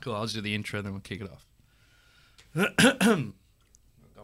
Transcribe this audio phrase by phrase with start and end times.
[0.00, 0.14] Cool.
[0.14, 1.46] I'll just do the intro, then we'll kick it off.
[2.56, 3.08] I've got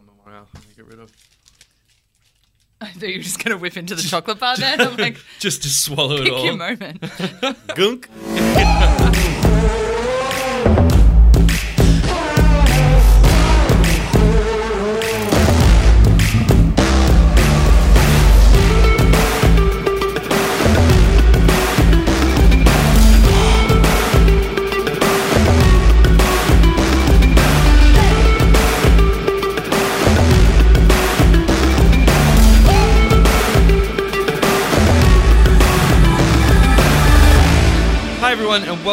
[0.05, 0.33] my one.
[0.33, 1.13] Let me Get rid of.
[2.81, 4.81] I thought you were just going to whip into the chocolate bar then.
[4.81, 6.45] I'm like, Just to swallow it pick all.
[6.45, 7.03] your moment.
[7.75, 8.09] Gunk.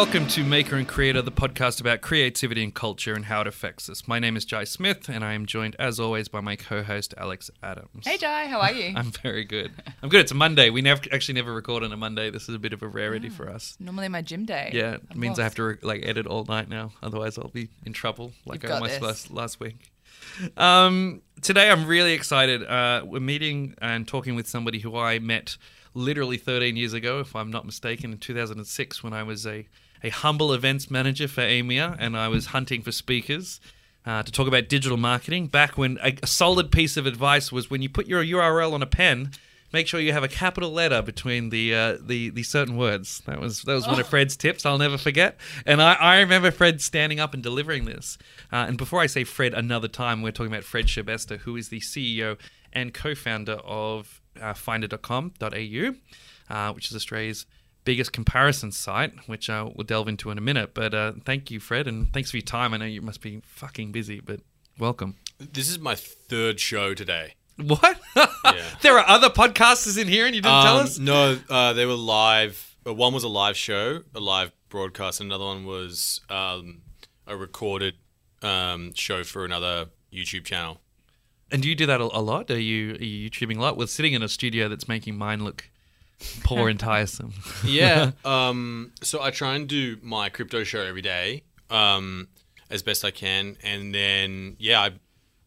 [0.04, 3.88] Welcome to Maker and Creator, the podcast about creativity and culture and how it affects
[3.88, 4.06] us.
[4.06, 7.50] My name is Jai Smith, and I am joined, as always, by my co-host Alex
[7.62, 8.06] Adams.
[8.06, 8.92] hey, Jai, how are you?
[8.96, 9.72] I'm very good.
[10.02, 10.20] I'm good.
[10.20, 10.68] It's a Monday.
[10.68, 12.28] We never actually never record on a Monday.
[12.28, 13.78] This is a bit of a rarity for us.
[13.80, 14.72] Normally my gym day.
[14.74, 16.92] Yeah, it I'm means I have to like edit all night now.
[17.02, 19.02] Otherwise, I'll be in trouble, like You've I almost this.
[19.02, 19.90] last last week.
[20.58, 22.62] Um, today, I'm really excited.
[22.62, 25.56] Uh, we're meeting and talking with somebody who I met
[25.94, 29.66] literally 13 years ago, if I'm not mistaken, in 2006 when I was a
[30.04, 33.60] a humble events manager for EMEA and I was hunting for speakers.
[34.06, 37.70] Uh, to talk about digital marketing, back when a, a solid piece of advice was
[37.70, 39.30] when you put your URL on a pen,
[39.72, 43.22] make sure you have a capital letter between the uh, the the certain words.
[43.24, 44.66] That was that was one of Fred's tips.
[44.66, 45.38] I'll never forget.
[45.64, 48.18] And I, I remember Fred standing up and delivering this.
[48.52, 51.70] Uh, and before I say Fred another time, we're talking about Fred Schebesta, who is
[51.70, 52.38] the CEO
[52.74, 55.94] and co-founder of uh, Finder.com.au,
[56.50, 57.46] uh, which is Australia's
[57.84, 60.72] biggest comparison site, which uh, we'll delve into in a minute.
[60.74, 62.74] But uh, thank you, Fred, and thanks for your time.
[62.74, 64.40] I know you must be fucking busy, but
[64.78, 65.16] welcome.
[65.38, 67.34] This is my third show today.
[67.56, 68.00] What?
[68.82, 70.98] there are other podcasters in here, and you didn't tell Um, us.
[70.98, 72.76] No, uh, they were live.
[72.86, 75.20] uh, One was a live show, a live broadcast.
[75.20, 76.82] and Another one was um,
[77.26, 77.94] a recorded
[78.42, 80.80] um, show for another YouTube channel.
[81.50, 82.50] And do you do that a, a lot?
[82.50, 83.76] Are you are you YouTubing a lot?
[83.76, 85.68] We're sitting in a studio that's making mine look
[86.42, 87.32] poor and tiresome.
[87.64, 88.12] Yeah.
[88.24, 92.28] um, so I try and do my crypto show every day um,
[92.70, 94.90] as best I can, and then yeah, I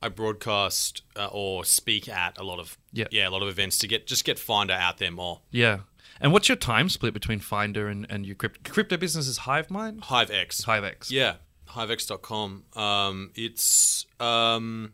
[0.01, 3.05] I broadcast uh, or speak at a lot of Yeah.
[3.11, 5.41] yeah a lot of events to get just get Finder out there more.
[5.51, 5.79] yeah.
[6.19, 9.27] And what's your time split between Finder and, and your crypto, crypto business?
[9.27, 9.99] Is HiveMind?
[9.99, 10.65] HiveX.
[10.65, 11.11] HiveX.
[11.11, 11.35] Yeah,
[11.69, 12.63] hivex.com.
[12.75, 14.93] Um, it's um,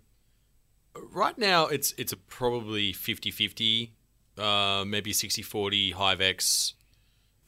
[1.11, 3.91] right now it's it's a probably 50-50,
[4.37, 6.73] uh, maybe 60-40 HiveX.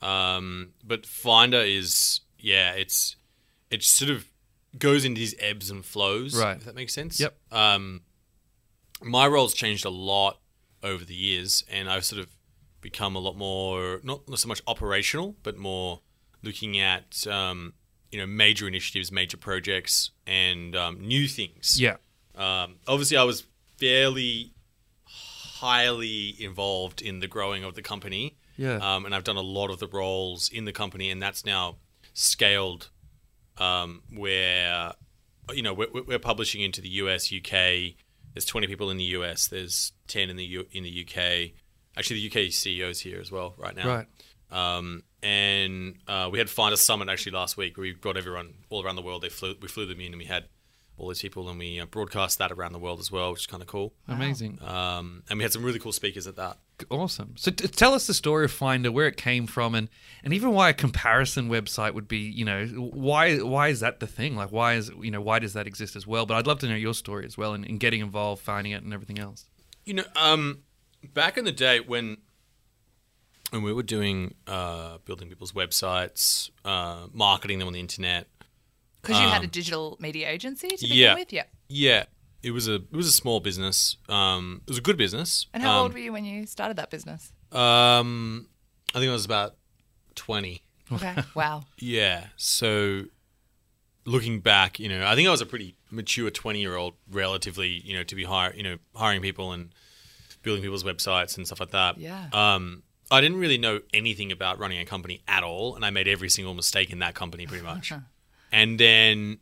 [0.01, 3.15] Um, but Finder is yeah, it's
[3.71, 4.29] it sort of
[4.77, 6.39] goes into these ebbs and flows.
[6.39, 6.57] Right.
[6.57, 7.19] If that makes sense.
[7.19, 7.35] Yep.
[7.51, 8.01] Um,
[9.01, 10.39] my role's changed a lot
[10.83, 12.29] over the years, and I've sort of
[12.81, 16.01] become a lot more not so much operational, but more
[16.43, 17.73] looking at um,
[18.11, 21.81] you know major initiatives, major projects, and um, new things.
[21.81, 21.95] Yeah.
[22.35, 23.45] Um, obviously, I was
[23.77, 24.53] fairly
[25.55, 28.35] highly involved in the growing of the company.
[28.57, 28.75] Yeah.
[28.75, 31.77] Um, and I've done a lot of the roles in the company, and that's now
[32.13, 32.89] scaled
[33.57, 34.91] um, where,
[35.53, 37.95] you know, we're, we're publishing into the US, UK.
[38.33, 39.47] There's 20 people in the US.
[39.47, 41.51] There's 10 in the U- in the UK.
[41.97, 43.87] Actually, the UK CEO's here as well right now.
[43.87, 44.07] Right.
[44.51, 47.77] Um, and uh, we had Finder Summit actually last week.
[47.77, 49.23] We brought everyone all around the world.
[49.23, 50.49] They flew, we flew them in, and we had
[50.97, 53.47] all these people, and we uh, broadcast that around the world as well, which is
[53.47, 53.93] kind of cool.
[54.07, 54.59] Amazing.
[54.63, 56.57] Um, and we had some really cool speakers at that.
[56.89, 57.35] Awesome.
[57.37, 59.89] So t- tell us the story of Finder, where it came from, and,
[60.23, 64.07] and even why a comparison website would be, you know, why why is that the
[64.07, 64.35] thing?
[64.35, 66.25] Like, why is you know why does that exist as well?
[66.25, 68.83] But I'd love to know your story as well, and, and getting involved, finding it,
[68.83, 69.45] and everything else.
[69.85, 70.63] You know, um,
[71.13, 72.17] back in the day when
[73.51, 78.27] when we were doing uh, building people's websites, uh, marketing them on the internet,
[79.05, 81.13] Because you had a Um, digital media agency to begin yeah.
[81.13, 81.31] with?
[81.33, 81.43] Yeah.
[81.67, 82.03] yeah,
[82.43, 83.97] it was a it was a small business.
[84.09, 85.47] Um, it was a good business.
[85.53, 87.31] And how um, old were you when you started that business?
[87.51, 88.47] Um,
[88.93, 89.55] I think I was about
[90.15, 90.61] twenty.
[90.91, 91.15] Okay.
[91.33, 91.63] wow.
[91.79, 92.27] Yeah.
[92.37, 93.05] So
[94.05, 97.69] looking back, you know, I think I was a pretty mature 20 year old, relatively,
[97.69, 99.69] you know, to be hire, you know, hiring people and
[100.43, 101.97] building people's websites and stuff like that.
[101.97, 102.27] Yeah.
[102.31, 106.07] Um, I didn't really know anything about running a company at all, and I made
[106.07, 107.91] every single mistake in that company pretty much.
[108.55, 109.39] and then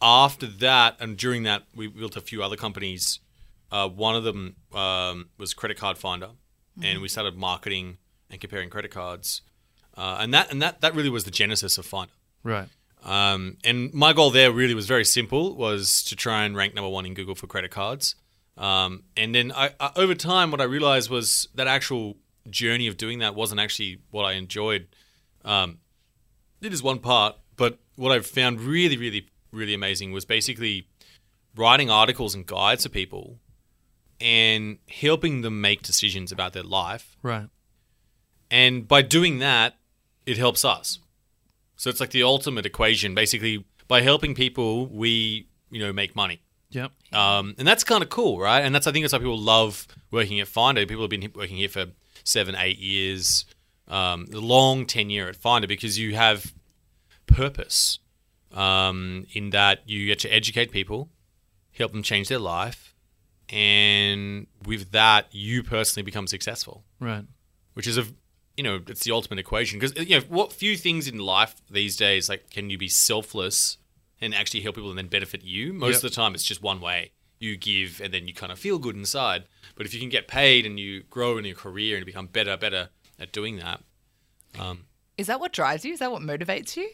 [0.00, 3.18] after that, and during that, we built a few other companies.
[3.72, 6.28] Uh, one of them um, was Credit Card Finder,
[6.80, 7.98] and we started marketing
[8.30, 9.42] and comparing credit cards.
[9.96, 12.12] Uh, and that and that that really was the genesis of Finder.
[12.44, 12.68] Right.
[13.04, 16.88] Um, and my goal there really was very simple: was to try and rank number
[16.88, 18.14] one in Google for credit cards.
[18.56, 22.16] Um, and then I, I, over time, what I realized was that actual
[22.48, 24.86] journey of doing that wasn't actually what I enjoyed.
[25.44, 25.78] Um,
[26.60, 30.86] it is one part, but what I've found really, really, really amazing was basically
[31.56, 33.38] writing articles and guides for people
[34.20, 37.16] and helping them make decisions about their life.
[37.22, 37.48] Right.
[38.50, 39.74] And by doing that,
[40.26, 40.98] it helps us.
[41.76, 43.14] So it's like the ultimate equation.
[43.14, 46.40] Basically, by helping people, we, you know, make money.
[46.70, 46.92] Yep.
[47.12, 48.60] Um, and that's kind of cool, right?
[48.60, 50.86] And that's I think that's why people love working at Finder.
[50.86, 51.86] People have been working here for
[52.24, 53.44] seven, eight years,
[53.88, 56.52] um, long tenure at Finder because you have
[57.32, 57.98] purpose
[58.52, 61.08] um, in that you get to educate people,
[61.72, 62.94] help them change their life,
[63.48, 67.24] and with that, you personally become successful, Right.
[67.74, 68.06] which is a
[68.56, 71.96] you know it's the ultimate equation because you know what few things in life these
[71.96, 73.78] days like can you be selfless
[74.20, 75.96] and actually help people and then benefit you most Yep.
[75.96, 78.78] of the time it's just one way you give and then you kind of feel
[78.78, 79.44] good inside
[79.74, 82.54] but if you can get paid and you grow in your career and become better
[82.58, 83.80] better at doing that
[85.16, 85.94] Is that what drives you?
[85.94, 86.90] Is that what motivates you?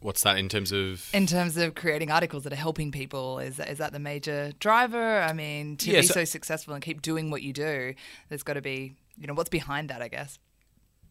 [0.00, 3.56] What's that in terms of In terms of creating articles that are helping people, is
[3.58, 5.20] that, is that the major driver?
[5.20, 7.94] I mean, to Yeah, be so- so successful and keep doing what you do,
[8.28, 10.38] there's got to be, you know, what's behind that, I guess.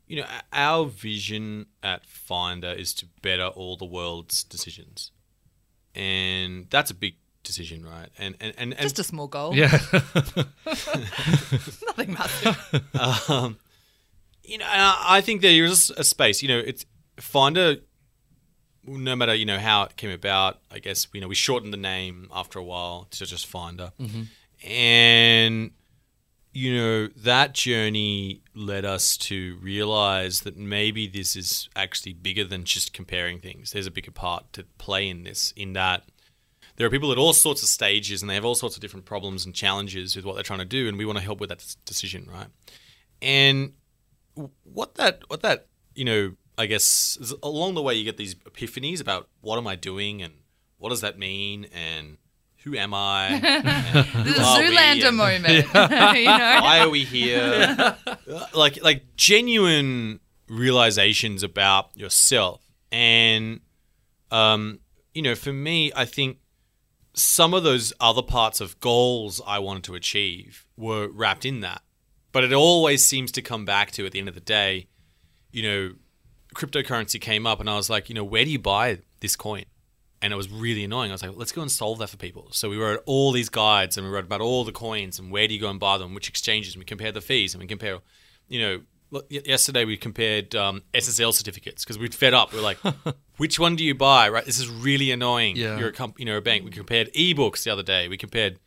[0.08, 5.12] you know our vision at finder is to better all the world's decisions
[5.94, 7.14] and that's a big
[7.44, 9.56] decision right and and and, and Just a small goal.
[9.56, 9.70] Yeah.
[10.66, 12.84] Nothing massive.
[13.30, 13.58] um,
[14.44, 16.42] you know, and I I think there is a space.
[16.42, 16.86] You know, it's
[17.20, 17.78] Finder.
[18.98, 21.78] No matter you know how it came about, I guess you know we shortened the
[21.78, 24.24] name after a while to just Finder, mm-hmm.
[24.68, 25.72] and
[26.54, 32.64] you know that journey led us to realize that maybe this is actually bigger than
[32.64, 33.72] just comparing things.
[33.72, 35.54] There's a bigger part to play in this.
[35.56, 36.04] In that
[36.76, 39.06] there are people at all sorts of stages and they have all sorts of different
[39.06, 41.50] problems and challenges with what they're trying to do, and we want to help with
[41.50, 42.48] that decision, right?
[43.22, 43.74] And
[44.64, 49.00] what that what that you know I guess along the way you get these epiphanies
[49.00, 50.34] about what am I doing and
[50.78, 52.18] what does that mean and
[52.66, 53.40] who am I?
[53.94, 55.48] The who are we, Zoolander and moment.
[56.18, 56.60] you know?
[56.62, 57.96] Why are we here?
[58.54, 60.20] like like genuine
[60.50, 62.62] realizations about yourself
[62.92, 63.62] and
[64.30, 64.80] um
[65.14, 66.40] you know for me I think
[67.14, 71.84] some of those other parts of goals I wanted to achieve were wrapped in that.
[72.34, 74.88] But it always seems to come back to at the end of the day,
[75.52, 75.94] you know,
[76.56, 79.66] cryptocurrency came up and I was like, you know, where do you buy this coin?
[80.22, 81.12] And it was really annoying.
[81.12, 82.50] I was like, let's go and solve that for people.
[82.52, 85.48] So we wrote all these guides and we wrote about all the coins and where
[85.48, 87.68] do you go and buy them, which exchanges, and we compare the fees and we
[87.68, 88.00] compare,
[88.50, 88.82] you know,
[89.30, 92.52] yesterday we compared um, SSL certificates because we'd fed up.
[92.52, 92.78] We are like,
[93.38, 94.30] which one do you buy?
[94.30, 95.56] Right, this is really annoying.
[95.56, 95.80] Yeah.
[95.80, 96.66] You're a comp- you know a bank.
[96.66, 98.08] We compared ebooks the other day.
[98.08, 98.60] We compared,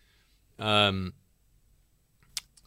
[0.59, 1.13] um,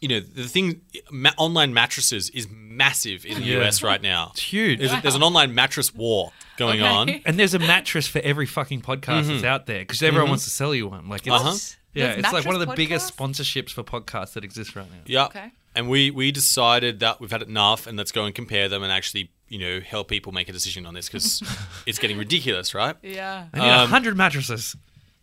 [0.00, 3.60] you know, the thing ma- online mattresses is massive in the Yeah.
[3.66, 4.30] US right now.
[4.32, 4.78] It's huge.
[4.78, 6.88] There's, there's an online mattress war going Okay.
[6.88, 7.08] on.
[7.24, 10.50] And there's a mattress for every fucking podcast that's out there because everyone wants to
[10.50, 11.08] sell you one.
[11.08, 11.54] Like, it's, Uh-huh.
[11.94, 14.90] yeah, There's it's like one of the mattress biggest sponsorships for podcasts that exist right
[14.90, 14.98] now.
[15.06, 15.24] Yeah.
[15.26, 15.50] Okay.
[15.74, 18.90] And we we decided that we've had enough, and let's go and compare them, and
[18.90, 21.42] actually, you know, help people make a decision on this because
[21.86, 22.96] it's getting ridiculous, right?
[23.02, 23.48] Yeah.
[23.52, 24.74] I need a Um, hundred mattresses.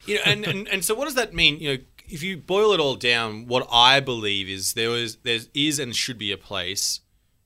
[0.06, 1.60] you know, and, and and so what does that mean?
[1.60, 5.40] You know, if you boil it all down, what I believe is there is there
[5.54, 7.02] is and should be a place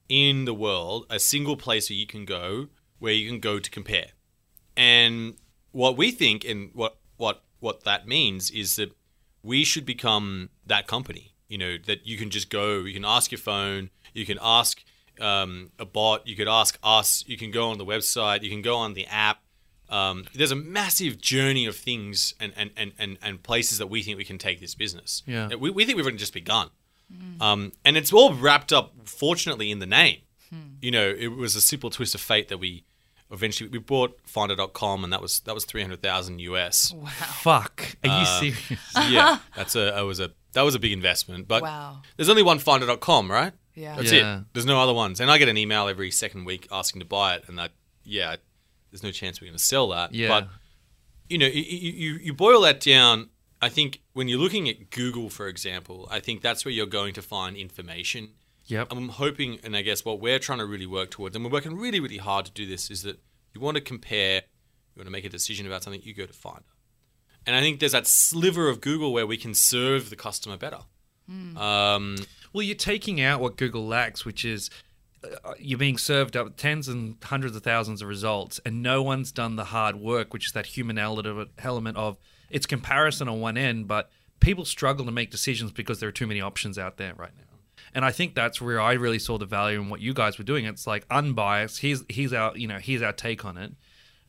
[0.10, 2.68] in the world, a single place where you can go
[3.00, 4.08] where you can go to compare.
[4.75, 5.36] And
[5.72, 8.92] what we think and what what what that means is that
[9.44, 11.33] we should become that company.
[11.47, 14.83] You know, that you can just go, you can ask your phone, you can ask
[15.21, 18.62] um, a bot, you could ask us, you can go on the website, you can
[18.62, 19.40] go on the app.
[19.90, 24.04] Um, there's a massive journey of things and, and, and, and, and places that we
[24.04, 25.24] think we can take this business.
[25.26, 25.48] Yeah.
[25.56, 26.70] We, we think we've only just begun.
[27.40, 30.18] Um, and it's all wrapped up, fortunately, in the name.
[30.82, 32.84] You know, it was a simple twist of fate that we
[33.32, 36.94] eventually we bought Finder.com, and that was that was three hundred thousand US.
[36.94, 37.08] Wow.
[37.10, 37.98] Fuck.
[38.04, 38.70] Are you Uh, serious?
[39.10, 41.48] yeah, that's a that was a that was a big investment.
[41.50, 42.02] But Wow.
[42.16, 43.52] there's only one Finder.com, right?
[43.76, 43.96] Yeah.
[43.98, 44.40] That's Yeah.
[44.40, 44.44] it.
[44.54, 45.20] There's no other ones.
[45.20, 47.72] And I get an email every second week asking to buy it, and that
[48.06, 48.38] yeah,
[48.97, 50.13] there's no chance we're going to sell that.
[50.13, 50.27] Yeah.
[50.27, 50.49] But
[51.30, 53.30] you know, you, you you boil that down.
[53.61, 57.13] I think when you're looking at Google, for example, I think that's where you're going
[57.16, 58.30] to find information.
[58.66, 58.87] Yep.
[58.92, 61.75] I'm hoping, and I guess what we're trying to really work towards, and we're working
[61.75, 63.19] really, really hard to do this, is that
[63.54, 66.33] you want to compare, you want to make a decision about something, you go to
[66.33, 66.66] Finder.
[67.45, 70.81] And I think there's that sliver of Google where we can serve the customer better.
[71.57, 72.18] Um,
[72.54, 74.69] Well, you're taking out what Google lacks, which is
[75.59, 79.56] you're being served up tens and hundreds of thousands of results, and no one's done
[79.56, 82.18] the hard work, which is that human element element of
[82.50, 84.09] it's comparison on one end, but
[84.40, 87.44] people struggle to make decisions because there are too many options out there right now.
[87.94, 90.44] And I think that's where I really saw the value in what you guys were
[90.44, 90.66] doing.
[90.66, 91.80] It's like unbiased.
[91.80, 93.74] Here's here's our you know here's our take on it.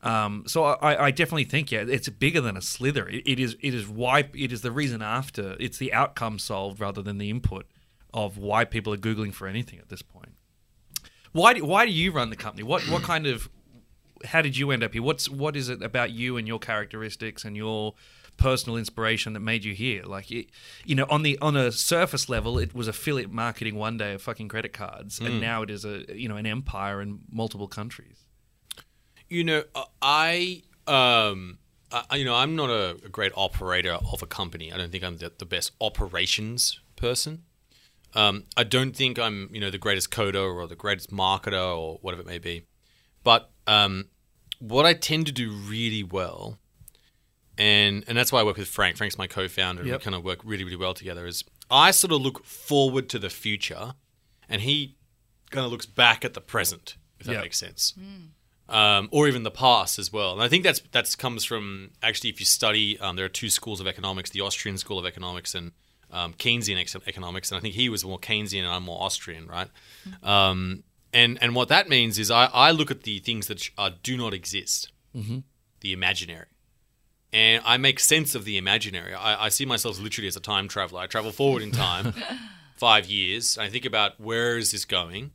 [0.01, 3.07] Um, so I, I definitely think yeah, it's bigger than a slither.
[3.07, 5.55] It, it is it is why it is the reason after.
[5.59, 7.67] It's the outcome solved rather than the input
[8.13, 10.33] of why people are googling for anything at this point.
[11.31, 12.63] Why do, why do you run the company?
[12.63, 13.49] What what kind of
[14.25, 15.03] how did you end up here?
[15.03, 17.93] What's what is it about you and your characteristics and your
[18.37, 20.03] personal inspiration that made you here?
[20.03, 20.47] Like, it,
[20.85, 24.21] you know, on the on a surface level, it was affiliate marketing one day of
[24.21, 28.25] fucking credit cards, and now it is a you know an empire in multiple countries.
[29.29, 31.59] You know, uh, I, um,
[31.91, 34.73] I, you know, I'm not a, a great operator of a company.
[34.73, 37.43] I don't think I'm the, the best operations person.
[38.15, 41.99] Um, I don't think I'm, you know, the greatest coder or the greatest marketer or
[42.01, 42.65] whatever it may be.
[43.23, 44.05] But um,
[44.59, 46.57] what I tend to do really well,
[47.57, 48.97] and and that's why I work with Frank.
[48.97, 51.25] Frank's my co-founder, and we kind of work really, really well together.
[51.25, 53.93] Is I sort of look forward to the future,
[54.47, 54.95] and he
[55.51, 57.41] kind of looks back at the present, if that Yep.
[57.41, 57.93] makes sense
[58.69, 60.33] um, or even the past as well.
[60.33, 63.49] And I think that's that's comes from actually if you study, um, there are two
[63.49, 65.71] schools of economics: the Austrian school of economics and
[66.11, 67.51] um, Keynesian ex- economics.
[67.51, 69.67] And I think he was more Keynesian and I'm more Austrian, right?
[70.23, 73.91] Um, and and what that means is I, I look at the things that uh,
[74.03, 74.91] do not exist,
[75.81, 76.45] the imaginary.
[77.31, 79.13] And I make sense of the imaginary.
[79.13, 81.01] I, I see myself literally as a time traveler.
[81.01, 82.13] I travel forward in time,
[82.75, 83.55] five years.
[83.57, 85.31] And I think about where is this going,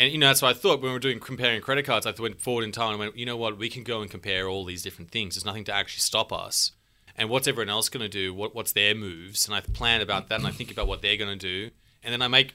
[0.00, 2.06] and you know, that's what I thought when we were doing comparing credit cards.
[2.06, 4.48] I went forward in time and went, you know what, we can go and compare
[4.48, 5.34] all these different things.
[5.34, 6.72] There's nothing to actually stop us.
[7.20, 8.32] And what's everyone else going to do?
[8.32, 9.46] What, what's their moves?
[9.46, 11.70] And I plan about that, and I think about what they're going to do,
[12.02, 12.54] and then I make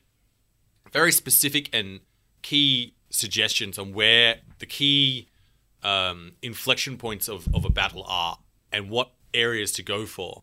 [0.91, 1.99] very specific and
[2.41, 5.27] key suggestions on where the key
[5.83, 8.39] um, inflection points of, of a battle are
[8.71, 10.41] and what areas to go for.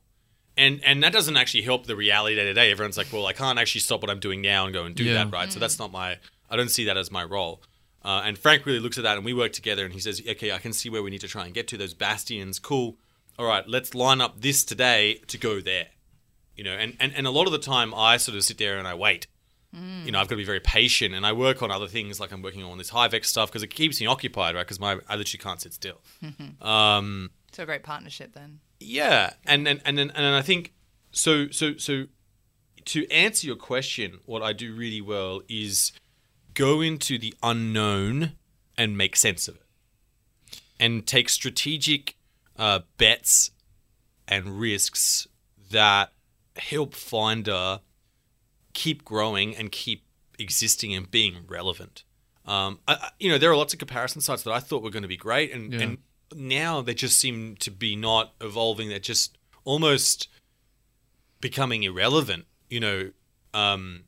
[0.57, 2.71] And and that doesn't actually help the reality day to day.
[2.71, 5.03] Everyone's like, well, I can't actually stop what I'm doing now and go and do
[5.03, 5.15] Yeah.
[5.15, 5.51] that, right?
[5.51, 6.19] So that's not my.
[6.51, 7.63] I don't see that as my role.
[8.05, 9.85] Uh, and Frank really looks at that, and we work together.
[9.85, 11.77] And he says, okay, I can see where we need to try and get to
[11.79, 12.59] those bastions.
[12.59, 12.99] Cool.
[13.39, 15.89] All right, let's line up this today to go there.
[16.57, 18.79] You know, and, and, and a lot of the time I sort of sit there
[18.79, 19.27] and I wait.
[20.05, 22.31] You know, I've got to be very patient, and I work on other things like
[22.31, 24.67] I'm working on this Hivex stuff because it keeps me occupied, right?
[24.67, 26.03] Because my I literally can't sit still.
[26.61, 28.61] Um, So a great partnership then.
[28.81, 30.75] yeah, and and and then and then I think
[31.11, 32.05] so so so
[32.85, 35.93] to answer your question, what I do really well is
[36.53, 38.33] go into the unknown
[38.77, 39.63] and make sense of it,
[40.79, 42.17] and take strategic
[42.63, 43.51] uh, bets
[44.29, 45.27] and risks
[45.71, 46.13] that
[46.57, 47.81] help Finder
[48.73, 50.05] keep growing and keep
[50.39, 52.05] existing and being relevant.
[52.47, 55.03] Um, I, you know, there are lots of comparison sites that I thought were going
[55.03, 55.81] to be great, and, Yeah.
[55.81, 55.99] and
[56.35, 58.89] now they just seem to be not evolving.
[58.89, 60.29] They're just almost
[61.41, 62.47] becoming irrelevant.
[62.71, 63.11] You know,
[63.55, 64.05] um,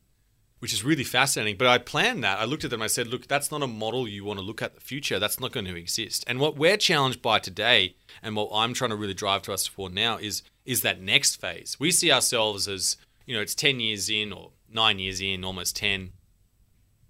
[0.65, 1.57] which is really fascinating.
[1.57, 2.39] But I planned that.
[2.39, 2.81] I looked at them.
[2.81, 5.19] I said, "Look, that's not a model you want to look at the future.
[5.19, 8.89] That's not going to exist." And what we're challenged by today, and what I'm trying
[8.89, 11.77] to really drive to us for now, is is that next phase.
[11.79, 15.75] We see ourselves as you know, it's ten years in or nine years in, almost
[15.75, 16.13] ten.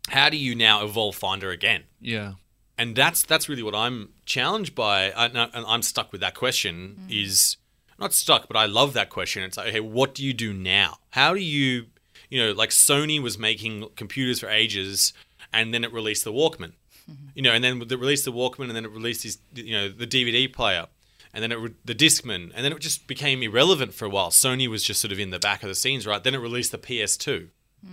[0.10, 1.84] How do you now evolve Finder again?
[2.02, 2.34] Yeah.
[2.78, 6.20] and that's that's really what I'm challenged by, I- and I- and I'm stuck with
[6.20, 7.08] that question.
[7.08, 7.24] Mm.
[7.24, 7.56] Is
[7.98, 9.44] not stuck, but I love that question.
[9.44, 10.98] It's like, okay, what do you do now?
[11.12, 11.86] How do you,
[12.30, 15.14] you know, like Sony was making computers for ages,
[15.54, 16.74] and then it released the Walkman,
[17.34, 19.90] you know, and then it released the Walkman, and then it released this, you know,
[19.90, 20.88] the DVD player,
[21.34, 24.30] and then it re- the Discman, and then it just became irrelevant for a while.
[24.30, 26.24] Sony was just sort of in the back of the scenes, right?
[26.24, 27.50] Then it released the PS2.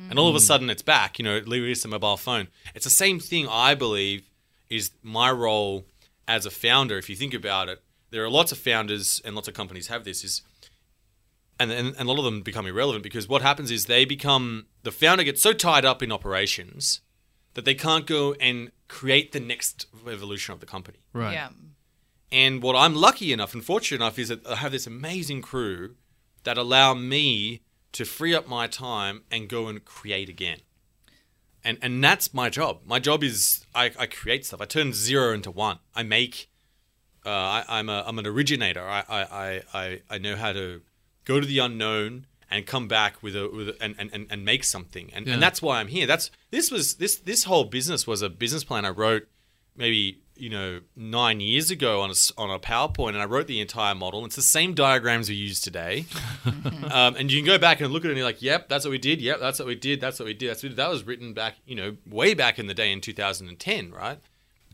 [0.08, 0.42] And all of a mm.
[0.42, 2.48] sudden it's back, you know, it released a mobile phone.
[2.74, 4.22] It's the same thing, I believe,
[4.70, 5.84] is my role
[6.26, 6.96] as a founder.
[6.96, 10.04] If you think about it, there are lots of founders and lots of companies have
[10.04, 10.42] this is
[11.62, 14.66] and, and, and a lot of them become irrelevant because what happens is they become
[14.82, 17.00] the founder gets so tied up in operations
[17.54, 20.98] that they can't go and create the next evolution of the company.
[21.12, 21.32] Right.
[21.32, 21.50] Yeah.
[22.30, 25.96] And what I'm lucky enough and fortunate enough is that I have this amazing crew
[26.44, 27.60] that allow me
[27.92, 30.58] to free up my time and go and create again.
[31.64, 32.80] And and that's my job.
[32.84, 34.60] My job is I, I create stuff.
[34.60, 35.78] I turn zero into one.
[35.94, 36.48] I make.
[37.24, 38.82] Uh, I, I'm a I'm an originator.
[38.82, 40.82] I, I, I, I, I know how to
[41.24, 44.64] go to the unknown and come back with a with a, and, and, and make
[44.64, 45.10] something.
[45.14, 45.34] And, Yeah.
[45.34, 46.06] and that's why I'm here.
[46.06, 49.26] That's this was this this whole business was a business plan I wrote
[49.74, 53.60] maybe you know nine years ago on a, on a PowerPoint, and I wrote the
[53.60, 54.24] entire model.
[54.24, 56.04] It's the same diagrams we use today,
[56.90, 58.84] um, and you can go back and look at it, and you're like, "Yep, that's
[58.84, 59.20] what we did.
[59.20, 60.00] Yep, that's what we did.
[60.00, 60.50] That's what we did.
[60.50, 60.76] That's what we did.
[60.78, 64.18] that was written back, you know, way back in the day in 2010, right?"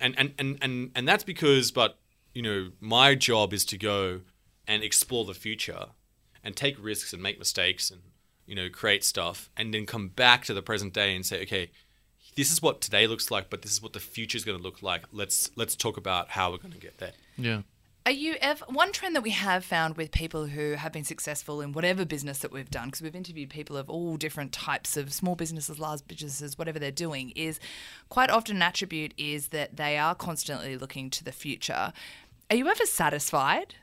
[0.00, 1.98] And and and and and that's because, but
[2.34, 4.20] you know, my job is to go
[4.66, 5.86] and explore the future,
[6.48, 8.00] and take risks and make mistakes, and
[8.46, 11.70] you know, create stuff, and then come back to the present day and say, "Okay,
[12.38, 14.62] this is what today looks like, but this is what the future is going to
[14.62, 15.04] look like.
[15.12, 17.12] Let's let's talk about how we're going to get there.
[17.36, 17.62] Yeah.
[18.06, 21.60] Are you ever one trend that we have found with people who have been successful
[21.60, 25.12] in whatever business that we've done because we've interviewed people of all different types of
[25.12, 27.58] small businesses, large businesses, whatever they're doing is
[28.08, 31.92] quite often an attribute is that they are constantly looking to the future.
[32.50, 33.74] Are you ever satisfied?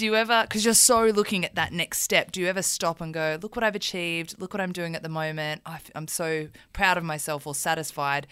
[0.00, 3.02] Do you ever because you're so looking at that next step, do you ever stop
[3.02, 5.60] and go, look what I've achieved, look what I'm doing at the moment.
[5.66, 8.26] I, am so proud of myself or satisfied.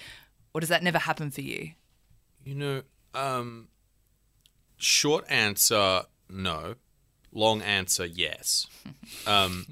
[0.54, 1.72] Or does that never happen for you?
[2.42, 2.82] You know,
[3.12, 3.68] um,
[4.78, 6.76] short answer no,
[7.32, 8.66] long answer yes.
[9.26, 9.66] um,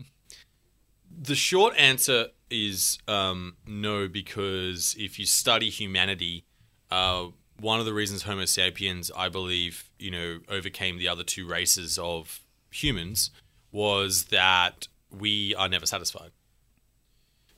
[1.10, 6.44] the short answer is um, no because if you study humanity,
[6.90, 7.28] uh,
[7.60, 11.98] one of the reasons Homo sapiens, I believe, you know, overcame the other two races
[11.98, 13.30] of humans
[13.72, 16.30] was that we are never satisfied.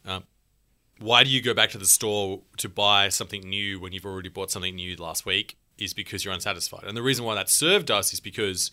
[0.04, 0.24] Um,
[1.00, 4.28] why do you go back to the store to buy something new when you've already
[4.28, 5.56] bought something new last week?
[5.78, 6.84] Is because you're unsatisfied.
[6.84, 8.72] And the reason why that served us is because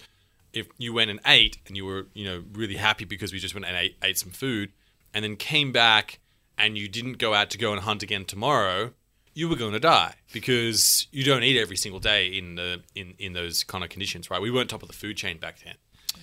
[0.54, 3.54] if you went and ate and you were, you know, really happy because we just
[3.54, 4.72] went and ate, ate some food
[5.14, 6.20] and then came back
[6.58, 8.94] and you didn't go out to go and hunt again tomorrow,
[9.36, 13.14] you were going to die because you don't eat every single day in the in
[13.20, 14.42] in those kind of conditions, right?
[14.42, 15.76] We weren't top of the food chain back then,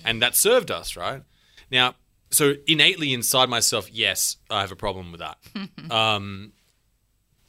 [0.04, 1.23] and that served us, right?
[1.71, 1.95] Now,
[2.31, 5.38] so innately inside myself, yes, I have a problem with that.
[5.90, 6.52] um,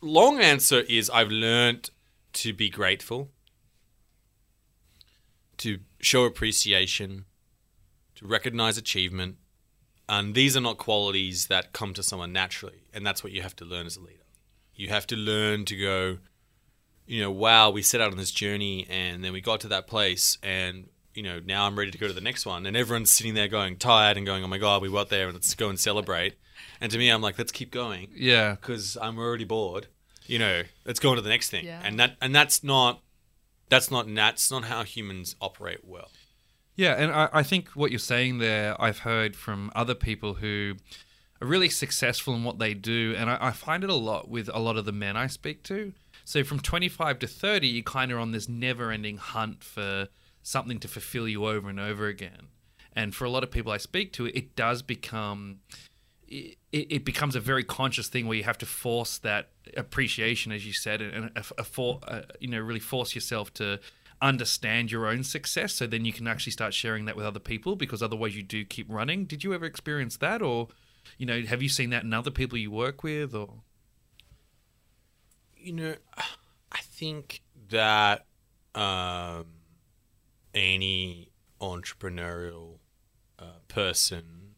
[0.02, 1.90] long answer is I've learned
[2.34, 3.30] to be grateful,
[5.58, 7.26] to show appreciation,
[8.16, 9.38] to recognize achievement,
[10.10, 13.56] and these are not qualities that come to someone naturally, and that's what you have
[13.58, 14.23] to learn as a leader.
[14.76, 16.18] You have to learn to go,
[17.06, 19.88] you know, wow, we set out on this journey and then we got to that
[19.88, 22.66] place and you know, now I'm ready to go to the next one.
[22.66, 25.34] And everyone's sitting there going tired and going, oh my God, we got there and
[25.36, 26.36] let's go and celebrate.
[26.82, 28.56] And to me, I'm like, let's keep going Yeah.
[28.56, 29.88] because I'm already bored.
[30.26, 31.66] You know, let's go on to the next thing.
[31.66, 31.82] Yeah.
[31.84, 33.02] And that and that's not
[33.70, 36.10] that's not that's not how humans operate well.
[36.76, 40.76] Yeah, and I, I think what you're saying there, I've heard from other people who
[41.44, 44.50] are really successful in what they do, and I, I find it a lot with
[44.54, 45.94] a lot of the men I speak to.
[46.26, 50.08] So from 25 to 30, you're kind of on this never-ending hunt for
[50.42, 52.48] something to fulfill you over and over again.
[52.94, 55.60] And for a lot of people I speak to, it does become
[56.28, 60.66] it, it becomes a very conscious thing where you have to force that appreciation, as
[60.66, 62.00] you said, and a, a for,
[62.40, 63.80] you know really force yourself to
[64.22, 67.76] understand your own success, so then you can actually start sharing that with other people.
[67.76, 69.26] Because otherwise, you do keep running.
[69.26, 70.70] Did you ever experience that, or
[71.18, 73.62] you know, have you seen that in other people you work with, or
[75.56, 75.96] you know,
[76.72, 78.26] I think that
[78.76, 79.46] um,
[80.54, 81.30] any
[81.62, 82.80] entrepreneurial
[83.40, 84.56] uh, person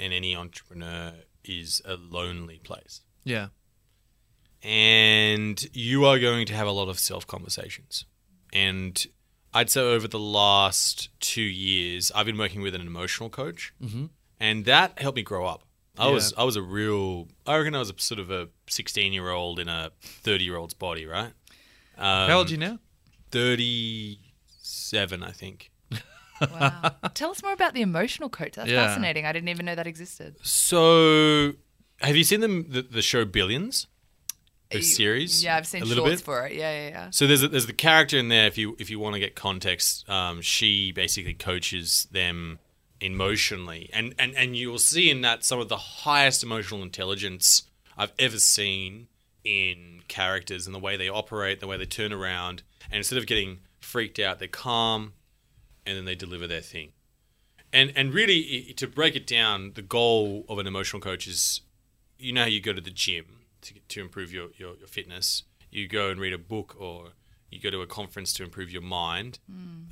[0.00, 1.12] and any entrepreneur
[1.44, 3.02] is a lonely place.
[3.24, 3.48] yeah,
[4.62, 8.04] And you are going to have a lot of self conversations.
[8.52, 9.06] And
[9.52, 14.06] I'd say over the last two years, I've been working with an emotional coach, mm-hmm.
[14.38, 15.64] and that helped me grow up.
[15.98, 16.12] I Yeah.
[16.14, 19.30] was I was a real I reckon I was a sort of a sixteen year
[19.30, 21.32] old in a thirty year old's body, right?
[21.96, 22.78] Um, how old are you now?
[23.30, 24.18] Thirty
[24.62, 25.70] seven, I think.
[26.40, 26.92] Wow.
[27.14, 28.52] Tell us more about the emotional coach.
[28.54, 28.86] That's Yeah.
[28.86, 29.26] fascinating.
[29.26, 30.36] I didn't even know that existed.
[30.42, 31.52] So,
[32.00, 33.86] have you seen the the, the show Billions?
[34.70, 35.42] The series?
[35.42, 36.24] Yeah, I've seen a little shorts bit.
[36.26, 36.52] for it.
[36.54, 37.10] Yeah, yeah, yeah.
[37.10, 38.46] So there's a, there's the character in there.
[38.46, 42.58] If you if you want to get context, um, she basically coaches them
[43.00, 47.64] emotionally, and and and you will see in that some of the highest emotional intelligence
[47.96, 49.08] I've ever seen
[49.44, 53.26] in characters and the way they operate, the way they turn around, and instead of
[53.26, 55.12] getting freaked out, they're calm,
[55.86, 56.92] and then they deliver their thing.
[57.72, 61.60] And and really, to break it down, the goal of an emotional coach is,
[62.18, 63.24] you know, how you go to the gym
[63.62, 65.44] to to improve your your, your fitness.
[65.70, 67.08] You go and read a book, or
[67.50, 69.38] you go to a conference to improve your mind.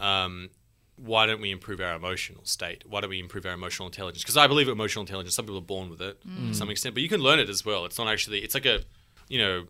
[0.01, 0.51] Um,
[0.97, 2.85] why don't we improve our emotional state?
[2.87, 4.23] Why don't we improve our emotional intelligence?
[4.23, 5.35] Because I believe emotional intelligence.
[5.35, 7.65] Some people are born with it to some extent, but you can learn it as
[7.65, 7.85] well.
[7.85, 8.39] It's not actually.
[8.39, 8.81] It's like a,
[9.29, 9.67] you know,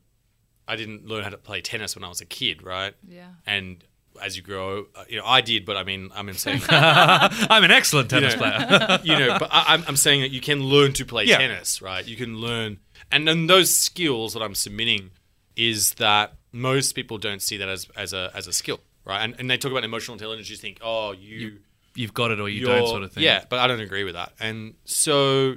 [0.69, 2.95] I didn't learn how to play tennis when I was a kid, right?
[3.09, 3.29] Yeah.
[3.47, 3.85] And
[4.23, 7.71] as you grow, uh, you know, I did, but I mean, I'm saying, I'm an
[7.71, 8.39] excellent tennis know.
[8.39, 8.99] player.
[9.05, 11.39] you know, but I, I'm, I'm saying that you can learn to play Yeah.
[11.39, 12.05] tennis, right?
[12.07, 12.79] You can learn,
[13.13, 15.11] and then those skills that I'm submitting
[15.55, 19.23] is that most people don't see that as, as a as a skill, right?
[19.23, 20.51] And, and they talk about emotional intelligence.
[20.51, 21.59] You think, oh, you,
[21.97, 23.25] You've got it or you don't, sort of thing.
[23.25, 24.35] Yeah, but I don't agree with that.
[24.39, 25.57] And so,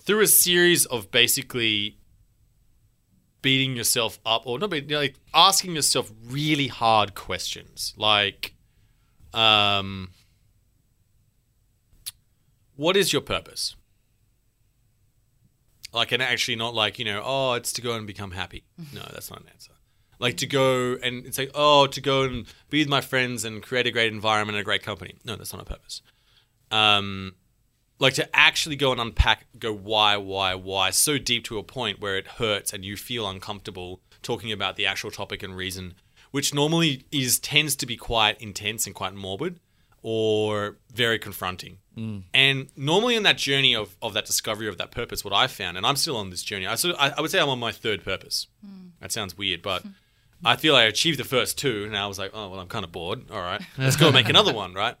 [0.00, 1.98] through a series of basically
[3.42, 8.54] beating yourself up, or not, beating, like asking yourself really hard questions, like,
[9.34, 10.10] um,
[12.76, 13.76] what is your purpose?
[15.92, 18.64] Like, and actually not like, you know, oh, it's to go and become happy.
[18.94, 19.72] No, that's not an answer.
[20.18, 23.62] Like to go and it's like, oh, to go and be with my friends and
[23.62, 25.14] create a great environment and a great company.
[25.24, 26.02] No, that's not a purpose.
[26.70, 27.34] Um,
[27.98, 32.00] like to actually go and unpack, go why, why, why, so deep to a point
[32.00, 35.94] where it hurts and you feel uncomfortable talking about the actual topic and reason,
[36.30, 39.58] which normally is tends to be quite intense and quite morbid
[40.02, 41.78] or very confronting.
[42.32, 45.76] And normally in that journey of, of that discovery of that purpose, what I found,
[45.76, 47.58] and I'm still on this journey, I, sort of- I, I would say I'm on
[47.58, 48.46] my third purpose.
[49.00, 49.84] That sounds weird, but
[50.44, 52.84] I feel I achieved the first two, and I was like, oh, well, I'm kind
[52.84, 53.30] of bored.
[53.30, 54.96] All right, let's go make another one, right?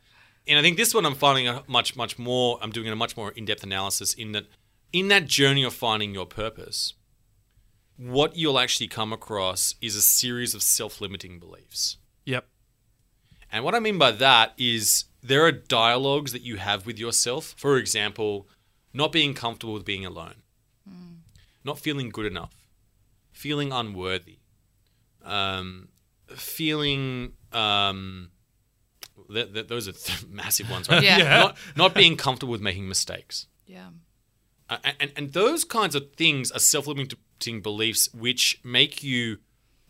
[0.46, 3.16] And I think this one I'm finding a much, much more, I'm doing a much
[3.16, 4.46] more in depth analysis in that,
[4.92, 6.94] in that journey of finding your purpose,
[7.98, 11.98] what you'll actually come across is a series of self limiting beliefs.
[12.24, 12.46] Yep.
[13.52, 17.54] And what I mean by that is there are dialogues that you have with yourself.
[17.56, 18.48] For example,
[18.92, 20.42] not being comfortable with being alone,
[20.88, 21.16] hmm.
[21.64, 22.54] not feeling good enough,
[23.32, 24.37] feeling unworthy,
[25.28, 25.88] um,
[26.34, 27.32] feeling.
[27.52, 28.30] Um,
[29.32, 31.02] th- th- those are th- massive ones, right?
[31.02, 31.18] Yeah.
[31.18, 31.38] Yeah.
[31.38, 33.46] Not, not being comfortable with making mistakes.
[33.66, 33.88] Yeah.
[34.68, 39.38] Uh, and, and those kinds of things are self-limiting beliefs which make you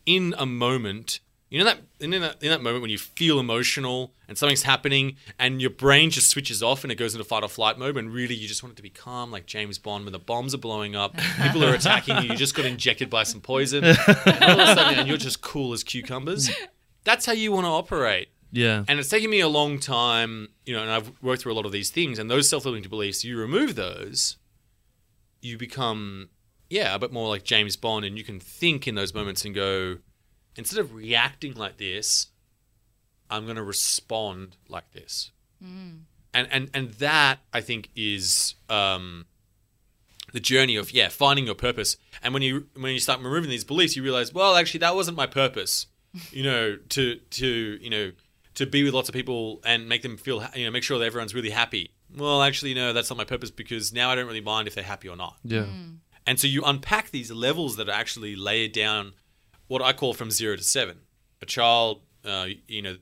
[0.06, 4.12] in a moment you know that in that, in that moment when you feel emotional
[4.28, 7.48] and something's happening and your brain just switches off and it goes into fight or
[7.48, 10.12] flight mode and really you just want it to be calm like James Bond when
[10.12, 13.40] the bombs are blowing up people are attacking you you just got injected by some
[13.40, 13.98] poison and
[14.42, 16.50] all of a sudden and you're just cool as cucumbers
[17.04, 18.84] that's how you want to operate Yeah.
[18.86, 21.64] and it's taken me a long time, you know, and I've worked through a lot
[21.66, 24.36] of these things, and those self limiting beliefs, you remove those,
[25.40, 26.28] you become,
[26.68, 29.54] yeah, a bit more like James Bond, and you can think in those moments and
[29.54, 29.98] go,
[30.58, 32.26] instead of reacting like this,
[33.30, 35.30] I'm going to respond like this.
[36.34, 39.24] And, and, and that, I think, is um,
[40.32, 41.96] the journey of, yeah, finding your purpose.
[42.22, 45.16] And when you, when you start removing these beliefs, you realize, well, actually, that wasn't
[45.16, 45.86] my purpose
[46.32, 48.12] you know, to to you know,
[48.54, 51.04] to be with lots of people and make them feel, you know, make sure that
[51.04, 51.92] everyone's really happy.
[52.16, 54.84] Well, actually, no, that's not my purpose because now I don't really mind if they're
[54.84, 55.36] happy or not.
[55.44, 55.66] Yeah.
[56.26, 59.12] And so you unpack these levels that are actually layered down,
[59.68, 60.98] what I call from zero to seven.
[61.40, 62.96] A child, uh, you know,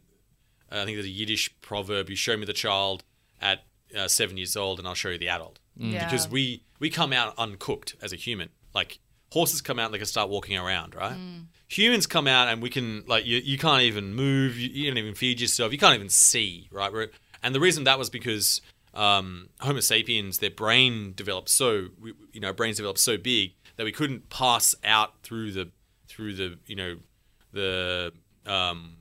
[0.71, 3.03] I think there's a Yiddish proverb: "You show me the child
[3.41, 3.65] at
[3.97, 6.05] uh, seven years old, and I'll show you the adult." Yeah.
[6.05, 8.51] Because we we come out uncooked as a human.
[8.75, 8.99] Like
[9.33, 11.17] horses come out, and they can start walking around, right?
[11.69, 14.99] Humans come out, and we can like you, you can't even move, you, you don't
[14.99, 16.93] even feed yourself, you can't even see, right?
[16.93, 17.09] We're-
[17.43, 18.61] And the reason that was because
[18.95, 23.85] um, Homo sapiens, their brain developed so we- you know, brains developed so big that
[23.85, 25.71] we couldn't pass out through the
[26.17, 26.97] through the you know
[27.53, 28.13] the
[28.47, 28.97] um,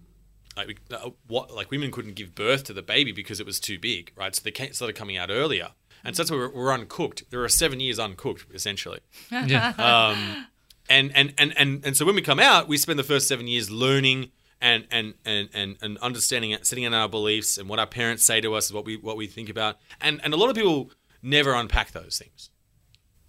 [0.58, 3.80] like uh, what like women couldn't give birth to the baby because it was too
[3.80, 4.36] big, right?
[4.36, 5.70] So they came, started coming out earlier,
[6.04, 7.32] and so that's why we're, we're uncooked.
[7.32, 9.00] There are seven years uncooked essentially,
[9.32, 9.70] Yeah.
[9.78, 10.48] Um,
[10.90, 13.48] and and and and and so when we come out, we spend the first seven
[13.48, 14.32] years learning.
[14.62, 18.24] And, and, and, and, and understanding it, setting in our beliefs and what our parents
[18.24, 19.78] say to us what we what we think about.
[20.00, 22.50] And and a lot of people never unpack those things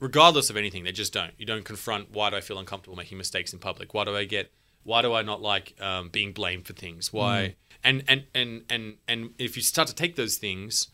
[0.00, 0.84] regardless of anything.
[0.84, 1.32] They just don't.
[1.38, 3.94] You don't confront why do I feel uncomfortable making mistakes in public?
[3.94, 4.52] Why do I get?
[4.82, 7.12] Why do I not like um, being blamed for things?
[7.12, 7.56] Why?
[7.82, 10.88] And and and and and if you start to take those things,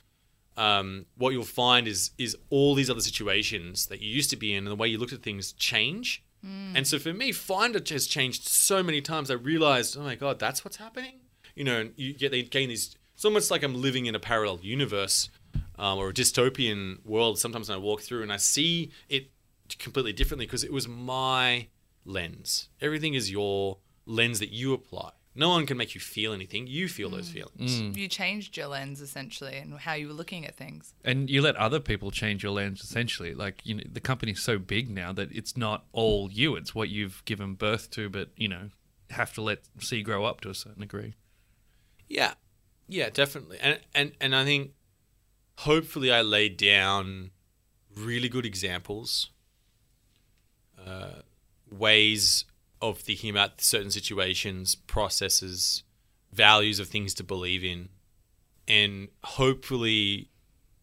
[0.57, 4.55] um, what you'll find is is all these other situations that you used to be
[4.55, 6.25] in and the way you looked at things change.
[6.45, 9.31] And so for me, Finder has changed so many times.
[9.31, 11.21] I realized, oh my god, that's what's happening.
[11.55, 12.97] You know, and you get they gain these.
[13.15, 15.29] It's almost like I'm living in a parallel universe
[15.79, 17.39] um, or a dystopian world.
[17.39, 19.31] Sometimes when I walk through and I see it
[19.79, 21.69] completely differently because it was my
[22.05, 22.69] lens.
[22.81, 25.13] Everything is your lens that you apply.
[25.35, 26.67] No one can make you feel anything.
[26.67, 27.81] You feel those feelings.
[27.97, 30.93] You changed your lens essentially and how you were looking at things.
[31.07, 33.33] And you let other people change your lens essentially.
[33.33, 36.91] Like, you know, the company's so big now that it's not all you, it's what
[36.91, 38.69] you've given birth to, but, you know,
[39.09, 41.15] have to let see grow up to a certain degree.
[42.09, 42.35] Yeah,
[42.89, 43.59] yeah, definitely.
[43.61, 44.73] And and and I think
[45.59, 47.31] hopefully I laid down
[47.97, 49.31] really good examples,
[50.85, 51.23] uh,
[51.71, 52.45] ways
[52.81, 55.83] of thinking about certain situations, processes,
[56.33, 57.89] values of things to believe in,
[58.67, 60.31] and hopefully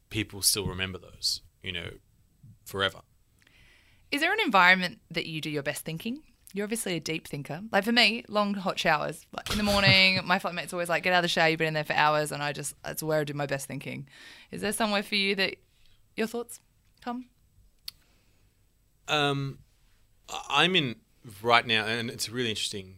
[0.10, 1.42] people still remember those.
[1.62, 1.90] You know,
[2.66, 3.00] forever.
[4.12, 6.22] Is there an environment that you do your best thinking?
[6.54, 7.62] You're obviously a deep thinker.
[7.72, 9.26] Like for me, long hot showers.
[9.36, 11.68] Like in the morning, my flatmate's always like, get out of the shower, you've been
[11.68, 14.08] in there for hours, and I just, that's where I do my best thinking.
[14.52, 15.56] Is there somewhere for you that
[16.16, 16.60] your thoughts
[17.04, 17.26] come?
[19.08, 19.60] Um,
[20.28, 20.96] I- I'm in
[21.44, 22.96] right now, and it's a really interesting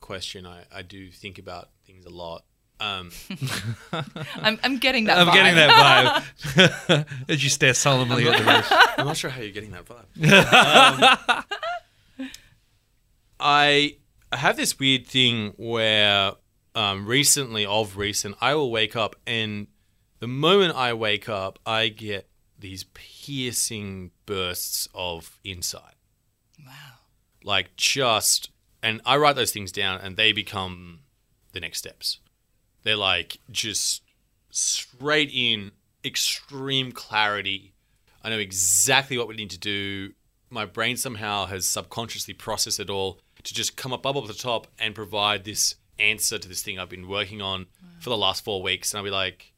[0.00, 0.46] question.
[0.46, 2.44] I, I do think about things a lot.
[2.80, 3.10] Um,
[4.42, 5.18] I'm, I'm getting that.
[5.18, 5.34] I'm vibe.
[5.34, 8.66] getting that vibe as you stare solemnly at the roof.
[8.98, 11.30] I'm not sure how you're getting that vibe.
[11.30, 11.44] Um,
[13.42, 13.96] I
[14.32, 16.32] have this weird thing where
[16.76, 19.66] um, recently, of recent, I will wake up and
[20.20, 25.96] the moment I wake up, I get these piercing bursts of insight.
[26.64, 27.00] Wow.
[27.42, 28.50] Like just,
[28.80, 31.00] and I write those things down and they become
[31.52, 32.20] the next steps.
[32.84, 34.02] They're like just
[34.50, 35.72] straight in,
[36.04, 37.74] extreme clarity.
[38.22, 40.12] I know exactly what we need to do.
[40.48, 44.34] My brain somehow has subconsciously processed it all to just come up, bubble up the
[44.34, 47.66] top and provide this answer to this thing I've been working on
[48.00, 48.92] for the last four weeks.
[48.92, 49.52] And I'll be like,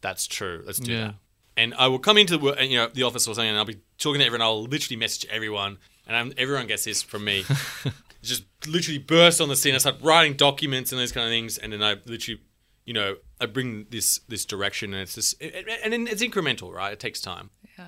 [0.00, 0.62] that's true.
[0.66, 1.04] Let's do Yeah.
[1.04, 1.14] that.
[1.56, 3.78] And I will come into the you know, the office or something, and I'll be
[3.98, 4.42] talking to everyone.
[4.42, 7.44] I'll literally message everyone, and I'm, everyone gets this from me.
[8.22, 9.72] just literally burst on the scene.
[9.74, 12.40] I start writing documents and those kind of things, and then I literally,
[12.84, 16.92] you know, I bring this this direction, and it's just, and then it's incremental, right?
[16.92, 17.50] It takes time.
[17.78, 17.86] Yeah.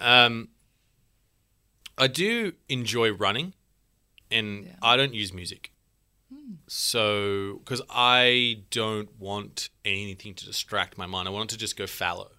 [0.00, 0.48] Um,
[1.96, 3.54] I do enjoy running,
[4.30, 4.74] and Yeah.
[4.82, 5.70] I don't use music.
[6.66, 11.76] So, because I don't want anything to distract my mind, I want it to just
[11.76, 12.30] go fallow.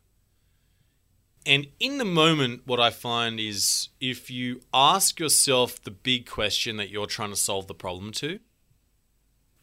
[1.45, 6.77] And in the moment, what I find is if you ask yourself the big question
[6.77, 8.39] that you're trying to solve the problem to,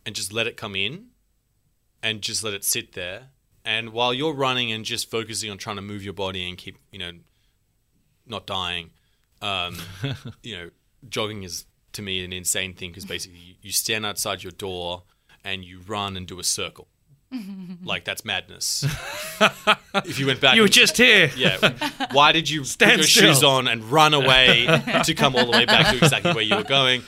[0.04, 1.08] and just let it come in,
[2.02, 3.28] and just let it sit there,
[3.64, 6.78] and while you're running and just focusing on trying to move your body and keep,
[6.90, 7.12] you know,
[8.26, 8.90] not dying,
[9.42, 9.78] um,
[10.42, 10.70] you know,
[11.08, 15.02] jogging is to me an insane thing because basically you, you stand outside your door
[15.44, 16.88] and you run and do a circle.
[17.84, 18.84] like that's madness.
[20.04, 21.30] if you went back, You were and- just here.
[21.36, 21.58] yeah.
[22.12, 23.34] Why did you Stand put your still.
[23.34, 24.66] shoes on and run away
[25.04, 27.02] to come all the way back to exactly where you were going?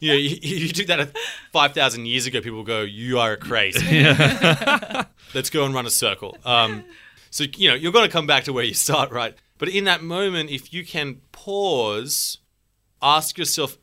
[0.00, 1.14] You know, you, you did that
[1.52, 2.40] five thousand years ago.
[2.40, 4.04] People go, "You are crazy."
[5.34, 6.36] Let's go and run a circle.
[6.44, 6.84] Um,
[7.30, 9.34] so you know you're going to come back to where you start, right?
[9.58, 12.38] But in that moment, if you can pause,
[13.02, 13.76] ask yourself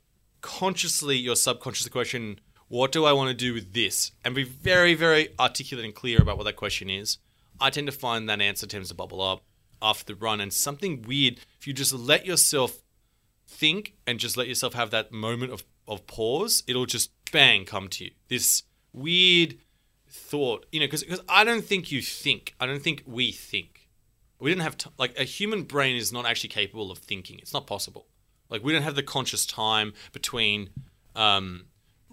[0.45, 4.93] consciously your subconscious question, "What do I want to do with this?" and be very,
[4.93, 7.17] very articulate and clear about what that question is.
[7.59, 9.43] I tend to find that answer tends to bubble up
[9.81, 11.39] after the run, and something weird.
[11.59, 12.83] If you just let yourself
[13.47, 17.87] think and just let yourself have that moment of, of pause, it'll just bang come
[17.89, 18.11] to you.
[18.27, 19.57] This weird
[20.07, 22.53] thought, you know, because I don't think you think.
[22.59, 23.89] I don't think we think.
[24.39, 27.39] We didn't have t- like a human brain is not actually capable of thinking.
[27.39, 28.07] It's not possible.
[28.49, 30.69] Like we don't have the conscious time between
[31.15, 31.65] um,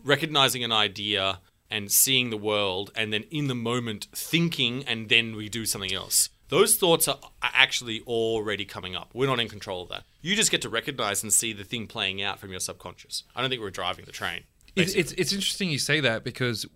[0.03, 1.40] recognizing an idea
[1.71, 5.92] and seeing the world, and then in the moment thinking, and then we do something
[5.92, 6.29] else.
[6.49, 9.12] Those thoughts are actually already coming up.
[9.14, 10.05] We're not in control of that.
[10.21, 13.25] You just get to recognize and see the thing playing out from your subconscious.
[13.35, 14.42] I don't think we're driving the train.
[14.77, 16.66] It's, it's it's interesting you say that because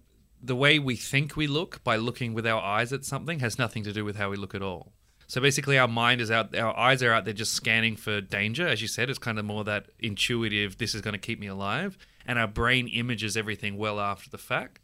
[0.43, 3.85] the way we think we look by looking with our eyes at something has nothing
[3.85, 4.93] to do with how we look at all.
[5.29, 8.67] So basically, our mind is out, our eyes are out there just scanning for danger.
[8.67, 11.49] As you said, it's kind of more that intuitive, this is going to keep me
[11.49, 11.99] alive.
[12.27, 14.81] And our brain images everything well after the fact.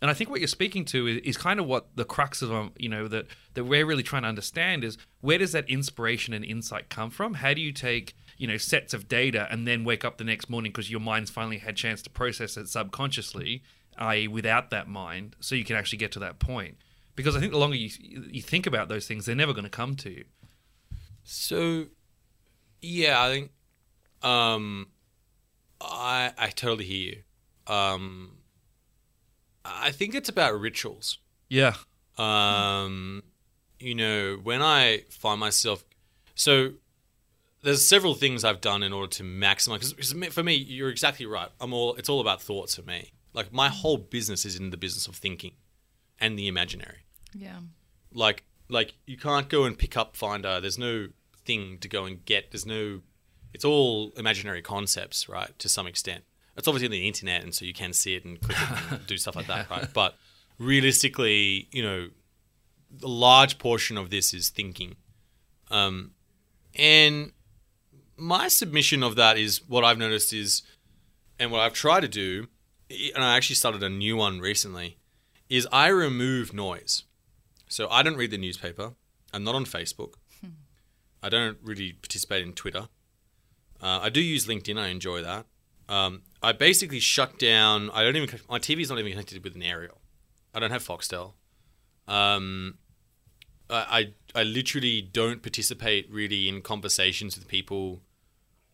[0.00, 2.52] And I think what you're speaking to is, is kind of what the crux of,
[2.52, 6.32] um, you know, that, that we're really trying to understand is where does that inspiration
[6.32, 7.34] and insight come from?
[7.34, 10.48] How do you take, you know, sets of data and then wake up the next
[10.48, 13.62] morning because your mind's finally had chance to process it subconsciously,
[13.98, 16.78] i.e., without that mind, so you can actually get to that point.
[17.20, 17.90] Because I think the longer you
[18.30, 20.24] you think about those things, they're never going to come to you.
[21.24, 21.86] So,
[22.80, 23.50] yeah, I think
[24.22, 24.88] um,
[25.80, 27.72] I I totally hear you.
[27.72, 28.38] Um,
[29.64, 31.18] I think it's about rituals.
[31.48, 31.74] Yeah.
[32.18, 33.22] Um,
[33.78, 35.84] you know, when I find myself,
[36.34, 36.72] so
[37.62, 39.94] there's several things I've done in order to maximize.
[39.94, 41.48] Because for me, you're exactly right.
[41.60, 41.94] I'm all.
[41.94, 43.12] It's all about thoughts for me.
[43.32, 45.52] Like my whole business is in the business of thinking,
[46.18, 47.04] and the imaginary.
[47.34, 47.60] Yeah.
[48.12, 50.60] Like like you can't go and pick up Finder.
[50.60, 51.08] There's no
[51.44, 52.50] thing to go and get.
[52.50, 53.00] There's no.
[53.52, 55.58] It's all imaginary concepts, right?
[55.58, 56.24] To some extent.
[56.56, 59.06] It's obviously on the internet, and so you can see it and click it and
[59.06, 59.88] do stuff like that, right?
[59.92, 60.16] But
[60.58, 62.08] realistically, you know,
[63.02, 64.96] a large portion of this is thinking.
[65.70, 66.12] Um,
[66.74, 67.32] and
[68.16, 70.62] my submission of that is what I've noticed is,
[71.38, 72.48] and what I've tried to do,
[72.90, 74.98] and I actually started a new one recently,
[75.48, 77.04] is I remove noise.
[77.70, 78.92] So I don't read the newspaper.
[79.32, 80.14] I'm not on Facebook.
[81.22, 82.88] I don't really participate in Twitter.
[83.80, 84.78] Uh, I do use LinkedIn.
[84.78, 85.46] I enjoy that.
[85.88, 87.88] Um, I basically shut down.
[87.90, 88.40] I don't even.
[88.50, 90.00] My TV is not even connected with an aerial.
[90.52, 91.34] I don't have Foxtel.
[92.08, 92.78] Um,
[93.70, 98.02] I, I I literally don't participate really in conversations with people.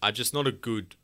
[0.03, 0.97] I'm just not a good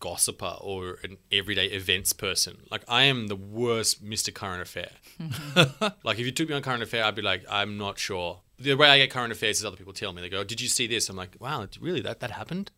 [0.00, 2.58] gossiper or an everyday events person.
[2.70, 4.32] Like I am the worst Mr.
[4.32, 4.90] Current Affair.
[6.04, 8.40] like if you took me on current affair, I'd be like, I'm not sure.
[8.58, 10.20] The way I get current affairs is other people tell me.
[10.20, 12.00] They go, "Did you see this?" I'm like, "Wow, really?
[12.00, 12.72] That that happened?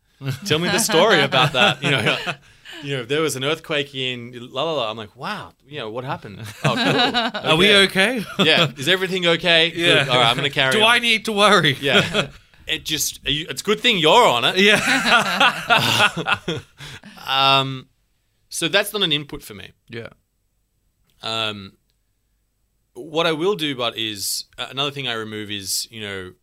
[0.45, 2.17] tell me the story about that." You know,
[2.83, 4.91] you know, there was an earthquake in la la la.
[4.91, 7.51] I'm like, "Wow, you know, what happened?" Oh, cool.
[7.51, 8.19] Are we Okay.
[8.19, 8.25] okay?
[8.45, 9.71] yeah, is everything okay?
[9.71, 10.07] Good.
[10.07, 10.73] All right, I'm gonna carry.
[10.73, 10.91] Do on.
[10.91, 11.75] I need to worry?
[11.81, 12.29] Yeah.
[12.67, 14.57] It just you- it's a good thing you're on it.
[14.57, 16.39] Yeah.
[17.27, 17.87] Um,
[18.49, 19.71] so that's not an input for me.
[19.89, 20.09] Yeah.
[21.21, 21.73] Um,
[22.93, 26.33] what I will do, but is uh, another thing I remove is you know,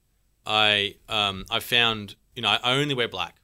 [0.46, 3.36] I um I found you know I only wear black,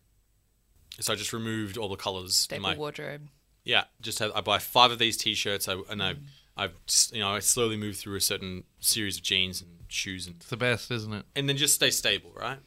[1.01, 3.29] so I just removed all the colors in my wardrobe.
[3.65, 3.85] yeah.
[4.01, 6.15] Just have I buy five of these t-shirts I, and I
[6.57, 10.27] I've just, you know I slowly move through a certain series of jeans and shoes
[10.27, 11.25] and It's the best, isn't it?
[11.37, 12.59] and then just stay stable, right?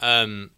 [0.00, 0.50] Um,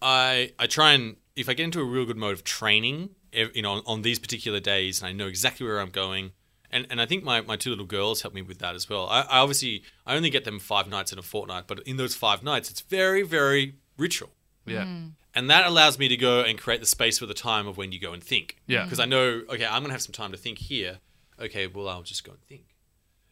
[0.00, 3.62] I I try and if I get into a real good mode of training, you
[3.62, 6.32] know, on, on these particular days, and I know exactly where I'm going,
[6.70, 9.06] and and I think my, my two little girls help me with that as well.
[9.08, 12.14] I, I obviously I only get them five nights in a fortnight, but in those
[12.14, 14.30] five nights, it's very very ritual,
[14.64, 14.86] Yeah.
[15.34, 17.92] and that allows me to go and create the space for the time of when
[17.92, 18.56] you go and think.
[18.66, 18.84] Yeah.
[18.84, 20.98] because I know okay, I'm gonna have some time to think here.
[21.38, 22.64] Okay, well I'll just go and think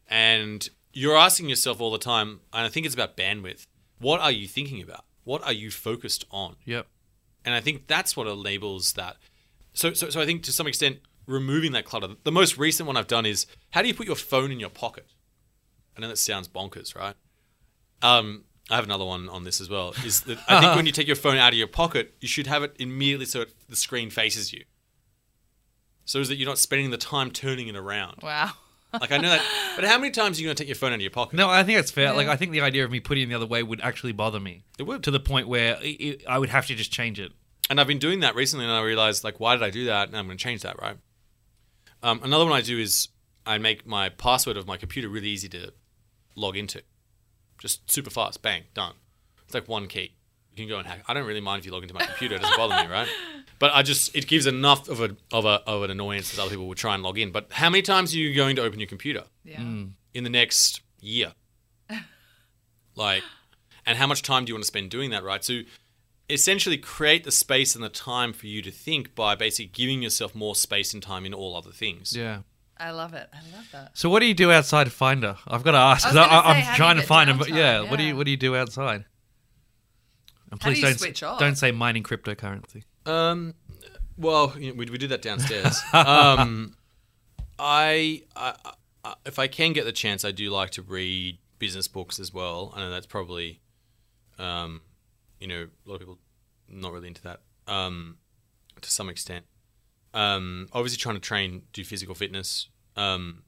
[0.09, 3.67] and you're asking yourself all the time, and I think it's about bandwidth.
[3.99, 5.05] What are you thinking about?
[5.25, 6.57] What are you focused on?
[6.65, 6.87] Yep.
[7.45, 9.19] And I think that's what enables that.
[9.75, 12.09] So, so, so I think to some extent, removing that clutter.
[12.25, 14.71] The most recent one I've done is how do you put your phone in your
[14.71, 15.07] pocket?
[15.99, 17.15] I know that sounds bonkers, right?
[18.01, 19.95] Um, I have another one on this as well.
[20.03, 22.47] Is that I think when you take your phone out of your pocket, you should
[22.47, 24.65] have it immediately so it, the screen faces you,
[26.07, 28.21] so is that you're not spending the time turning it around.
[28.23, 28.53] Wow.
[29.01, 29.43] Like I know that,
[29.77, 31.37] but how many times are you going to take your phone out of your pocket?
[31.37, 32.13] No, I think that's fair.
[32.13, 34.41] Like, I think the idea of me putting it the other way would actually bother
[34.41, 35.03] me It would.
[35.05, 37.33] to the point where it, it, I would have to just change it.
[37.69, 40.09] And I've been doing that recently, and I realized like, why did I do that?
[40.09, 40.97] And I'm going to change that, right?
[42.03, 43.09] Um, another one I do is
[43.45, 45.73] I make my password of my computer really easy to
[46.35, 46.83] log into,
[47.59, 48.95] just super fast, bang, done.
[49.45, 50.16] It's like one key.
[50.57, 51.03] You can go and hack.
[51.07, 53.09] I don't really mind if you log into my computer; it doesn't bother me, right?
[53.59, 56.51] But I just it gives enough of a of a of an annoyance that other
[56.51, 57.31] people will try and log in.
[57.33, 59.25] But how many times are you going to open your computer?
[59.45, 59.61] Yeah.
[59.61, 59.85] Hmm.
[60.13, 61.33] in the next year.
[62.97, 63.23] like,
[63.87, 65.43] and how much time do you want to spend doing that, right?
[65.45, 65.61] So,
[66.29, 70.35] essentially, create the space and the time for you to think by basically giving yourself
[70.35, 72.15] more space and time in all other things.
[72.17, 72.41] Yeah.
[72.79, 73.27] I love it.
[73.33, 73.93] I love that.
[73.97, 75.39] So what do you do outside of Finder?
[75.49, 77.39] I've got to ask I was 'cause gonna I, say, am trying to find them.
[77.39, 77.57] But downtime?
[77.57, 79.07] yeah, what do you what do you do outside?
[80.51, 81.39] And How do please you don't switch off?
[81.41, 82.85] don't say mining cryptocurrency.
[83.05, 83.55] Um,
[84.17, 85.79] well, you know, we, we did that downstairs.
[85.93, 86.77] um,
[87.59, 88.55] I, I,
[89.05, 92.33] I, if I can get the chance, I do like to read business books as
[92.33, 92.73] well.
[92.77, 93.61] I know that's probably,
[94.39, 94.83] um,
[95.41, 96.19] you know, a lot of people
[96.69, 98.19] not really into that um,
[98.81, 99.45] to some extent.
[100.15, 103.43] Um, obviously, trying to train, do physical fitness, um,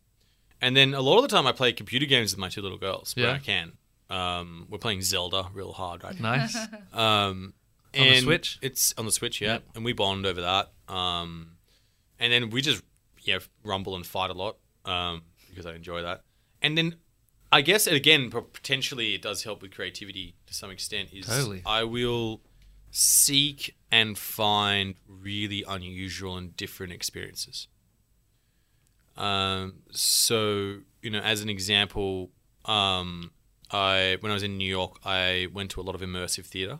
[0.60, 2.76] and then a lot of the time I play computer games with my two little
[2.78, 3.32] girls when Yeah.
[3.32, 3.72] I can.
[4.10, 6.36] Um, we're playing Zelda real hard right now.
[6.36, 6.56] Nice.
[6.92, 7.54] Um,
[7.98, 8.58] On the Switch?
[8.62, 9.54] It's on the Switch, yeah.
[9.54, 9.62] Yep.
[9.76, 10.72] And we bond over that.
[10.88, 11.52] Um,
[12.18, 12.82] and then we just
[13.22, 16.22] yeah rumble and fight a lot um, because I enjoy that.
[16.62, 16.96] And then
[17.52, 21.10] I guess again potentially it does help with creativity to some extent.
[21.12, 21.62] Is Totally.
[21.64, 22.40] I will
[22.90, 27.68] seek and find really unusual and different experiences.
[29.16, 32.30] Um, so you know, as an example,
[32.64, 33.30] um,
[33.70, 36.78] I when I was in New York, I went to a lot of immersive theater.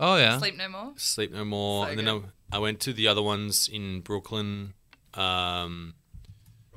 [0.00, 0.38] Oh yeah.
[0.38, 0.92] Sleep no more.
[0.96, 2.08] Sleep No More, So and then.
[2.52, 4.74] I, I went to the other ones in Brooklyn,
[5.14, 5.94] um,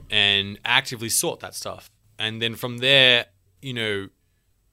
[0.10, 1.90] and actively sought that stuff.
[2.20, 3.26] And then from there,
[3.62, 4.10] you know,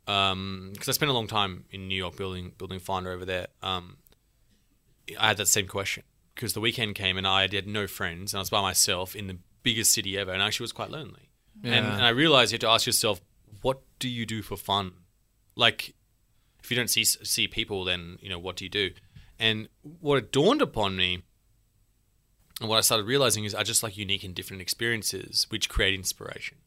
[0.06, 3.96] because I spent a long time in New York building building Finder over there, um,
[5.18, 8.38] I had that same question because the weekend came and I had no friends and
[8.38, 11.30] I was by myself in the biggest city ever, and I actually was quite lonely.
[11.62, 13.22] And, and I realized you have to ask yourself,
[13.64, 14.92] what do you do for fun?
[15.56, 15.94] Like,
[16.62, 18.90] if you don't see see people, then you know what do you do?
[19.38, 19.68] And
[20.00, 21.22] what it dawned upon me,
[22.60, 25.94] and what I started realizing is I just like unique and different experiences, which create
[25.94, 26.58] inspiration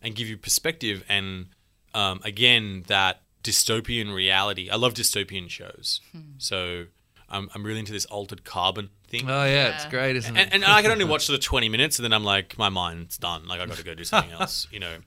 [0.00, 1.04] and give you perspective.
[1.08, 1.48] And
[1.94, 4.70] um, again, that dystopian reality.
[4.70, 6.00] I love dystopian shows,
[6.38, 6.86] so
[7.28, 9.28] I'm I'm really into this altered carbon thing.
[9.28, 10.40] Oh yeah, it's great, isn't it?
[10.52, 12.68] And, and I can only watch sort of 20 minutes and then I'm like, my
[12.68, 13.48] mind's done.
[13.48, 14.98] Like, i got to go do something else, you know.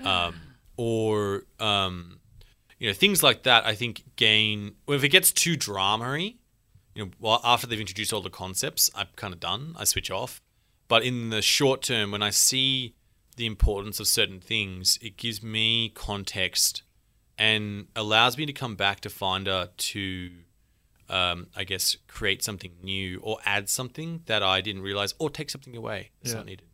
[0.00, 0.34] Um,
[0.80, 2.20] or, um,
[2.78, 4.76] you know, things like that, I think gain.
[4.86, 6.36] Well, if it gets too dramery,
[6.94, 9.74] you know, well, after they've introduced all the concepts, I'm kind of done.
[9.78, 10.40] I switch off.
[10.88, 12.94] But in the short term, when I see
[13.36, 16.82] the importance of certain things, it gives me context
[17.36, 20.30] and allows me to come back to Finder to
[21.10, 25.50] um, I guess, create something new or add something that I didn't realize, or take
[25.50, 26.36] something away that's Yeah.
[26.38, 26.66] not needed.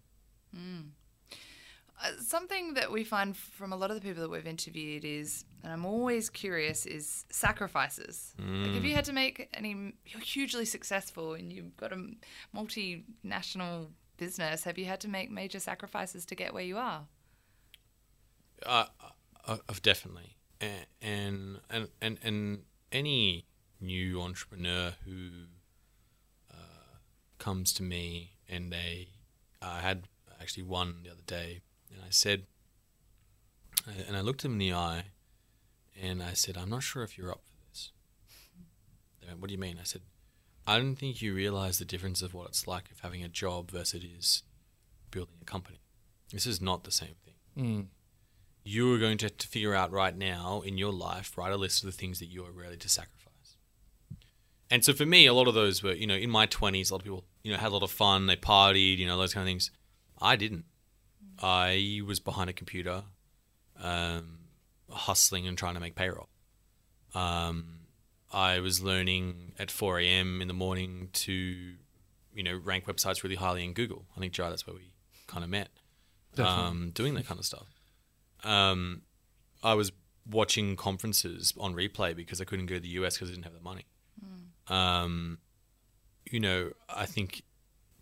[2.02, 5.44] Uh, something that we find from a lot of the people that we've interviewed is,
[5.62, 8.34] and I'm always curious, is sacrifices.
[8.38, 9.94] Like, have you had to make any?
[10.04, 12.06] You're hugely successful, and you've got a
[12.54, 13.88] multinational
[14.18, 14.64] business.
[14.64, 17.06] Have you had to make major sacrifices to get where you are?
[18.64, 18.86] Uh,
[19.46, 23.46] uh, uh, definitely, and and and and, and any
[23.80, 25.30] new entrepreneur who
[26.50, 26.98] uh,
[27.38, 29.08] comes to me and they
[29.62, 30.08] I had
[30.40, 31.60] actually one the other day,
[31.92, 32.44] and I said,
[34.06, 35.04] and I looked him in the eye,
[36.00, 37.90] and I said, I'm not sure if you're up for this.
[39.20, 39.78] They went, what do you mean?
[39.80, 40.02] I said,
[40.66, 43.70] I don't think you realize the difference of what it's like of having a job
[43.70, 44.42] versus it is
[45.10, 45.78] building a company.
[46.32, 47.86] This is not the same thing Mm.
[48.64, 51.56] you are going to have to figure out right now in your life, write a
[51.56, 53.56] list of the things that you are ready to sacrifice.
[54.70, 56.94] And so for me, a lot of those were, you know, in my 20s, a
[56.94, 59.32] lot of people, you know, had a lot of fun, they partied, you know, those
[59.32, 59.70] kind of things.
[60.20, 60.64] I didn't.
[61.42, 63.04] I was behind a computer,
[63.82, 64.38] um,
[64.90, 66.28] hustling and trying to make payroll.
[67.14, 67.80] Um,
[68.32, 70.42] I was learning at 4 a.m.
[70.42, 74.04] in the morning to, you know, rank websites really highly in Google.
[74.16, 74.92] I think, Jai, that's where we
[75.26, 75.68] kind of met
[76.38, 77.66] um, doing that kind of stuff.
[78.44, 79.02] Um,
[79.62, 79.92] I was
[80.28, 83.54] watching conferences on replay because I couldn't go to the US because I didn't have
[83.54, 83.86] the money.
[84.68, 85.38] Um,
[86.30, 87.42] you know, I think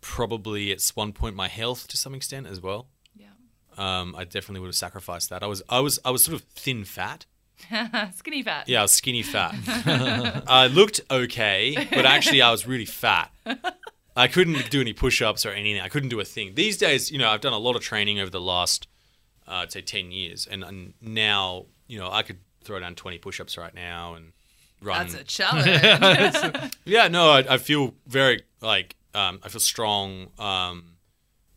[0.01, 2.87] probably at one point my health to some extent as well.
[3.77, 5.43] Um, I definitely would have sacrificed that.
[5.43, 7.25] I was, I was, I was sort of thin fat.
[8.15, 8.67] Skinny fat.
[8.67, 9.55] Yeah, I was skinny fat.
[10.47, 13.31] I looked okay, but actually I was really fat.
[14.15, 15.81] I couldn't do any push-ups or anything.
[15.81, 16.55] I couldn't do a thing.
[16.55, 18.87] These days, you know, I've done a lot of training over the last,
[19.47, 23.17] uh, I'd say, ten years, and, and now, you know, I could throw down twenty
[23.17, 24.31] push-ups right now and
[24.81, 25.07] run.
[25.07, 26.71] That's a challenge.
[26.85, 30.97] Yeah, no, I, I feel very like um, I feel strong, um,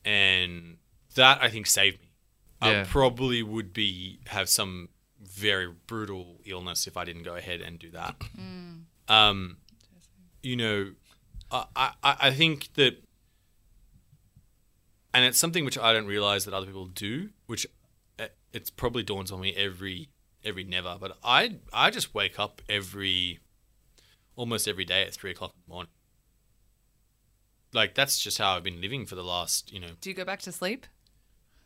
[0.05, 0.79] and
[1.17, 2.08] that I think saved me.
[2.63, 2.81] Yeah.
[2.81, 4.89] I probably would be have some
[5.23, 8.17] very brutal illness if I didn't go ahead and do that.
[9.09, 9.59] Um,
[10.43, 10.93] you know,
[11.51, 13.03] I, I I think that,
[15.15, 17.67] and it's something which I don't realize that other people do, which
[18.19, 20.09] uh, it's probably dawns on me every
[20.45, 23.41] every never, but I I just wake up every
[24.37, 25.91] almost every day at three o'clock in the morning.
[27.73, 30.25] Like that's just how I've been living for the last, you know, Do you go
[30.25, 30.87] back to sleep?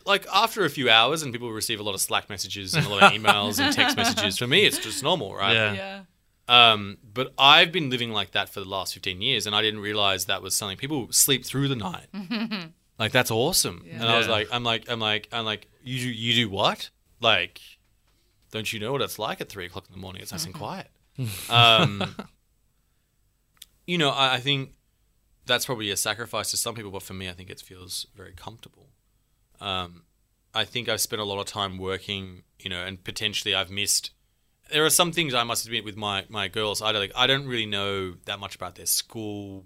[0.06, 2.88] Like after a few hours, and people receive a lot of Slack messages and a
[2.88, 4.38] lot of emails and text messages.
[4.38, 5.54] For me, it's just normal, right?
[5.54, 5.72] Yeah.
[5.72, 6.02] Yeah.
[6.48, 9.80] Um, but I've been living like that for the last fifteen years, and I didn't
[9.80, 12.06] realize that was something people sleep through the night.
[12.98, 13.84] like that's awesome.
[13.90, 16.90] And I was like, I'm like, I'm like, I'm like, you do, you do what?
[17.20, 17.60] Like,
[18.50, 20.22] don't you know what it's like at three o'clock in the morning?
[20.22, 20.88] It's nice and quiet.
[21.48, 22.14] Um,
[23.86, 24.74] you know, I, I think
[25.46, 28.32] that's probably a sacrifice to some people, but for me, I think it feels very
[28.32, 28.88] comfortable.
[29.62, 30.02] Um,
[30.54, 34.10] I think I've spent a lot of time working, you know, and potentially I've missed.
[34.70, 36.82] There are some things I must admit with my my girls.
[36.82, 37.12] I don't like.
[37.14, 39.64] I don't really know that much about their school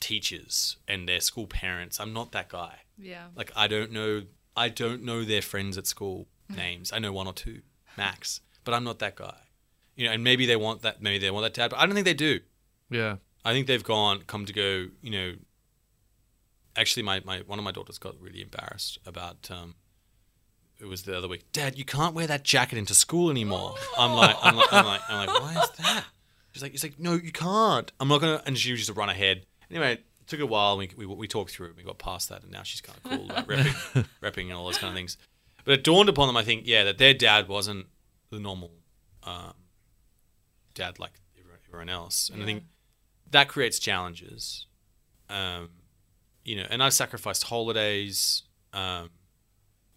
[0.00, 2.00] teachers and their school parents.
[2.00, 2.76] I'm not that guy.
[2.96, 3.26] Yeah.
[3.34, 4.22] Like I don't know.
[4.56, 6.92] I don't know their friends at school names.
[6.92, 7.62] I know one or two
[7.96, 9.36] max, but I'm not that guy.
[9.96, 11.02] You know, and maybe they want that.
[11.02, 12.40] Maybe they want that dad, but I don't think they do.
[12.90, 13.16] Yeah.
[13.44, 14.86] I think they've gone come to go.
[15.02, 15.32] You know,
[16.76, 19.48] actually, my, my one of my daughters got really embarrassed about.
[19.50, 19.74] Um,
[20.80, 21.44] it was the other week.
[21.52, 23.74] Dad, you can't wear that jacket into school anymore.
[23.98, 26.04] I'm like, I'm like, I'm like, I'm like, why is that?
[26.52, 27.92] She's like, it's like, no, you can't.
[28.00, 28.42] I'm not gonna.
[28.46, 29.44] And she was just run ahead.
[29.70, 30.78] Anyway, it took a while.
[30.78, 31.76] We we, we talked through it.
[31.76, 34.64] We got past that, and now she's kind of cool about repping, repping and all
[34.64, 35.16] those kind of things.
[35.64, 37.86] But it dawned upon them, I think, yeah, that their dad wasn't
[38.30, 38.70] the normal
[39.24, 39.52] um,
[40.74, 42.64] dad like everyone- everyone else, and I think
[43.30, 44.66] that creates challenges.
[45.28, 45.68] Um,
[46.44, 49.10] you know, and I've sacrificed holidays, um,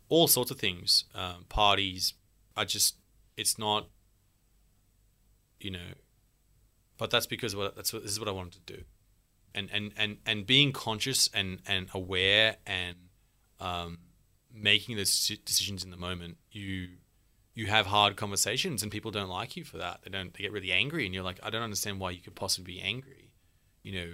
[0.09, 2.13] all sorts of things, um, parties.
[2.55, 2.95] I just,
[3.37, 3.87] it's not,
[5.59, 5.93] you know,
[6.97, 8.83] but that's because what that's what this is what I wanted to do,
[9.55, 12.95] and and and and being conscious and and aware and
[13.59, 13.97] um,
[14.53, 16.89] making those decisions in the moment, you
[17.55, 20.01] you have hard conversations and people don't like you for that.
[20.03, 20.33] They don't.
[20.33, 22.81] They get really angry, and you're like, I don't understand why you could possibly be
[22.81, 23.31] angry,
[23.81, 24.13] you know.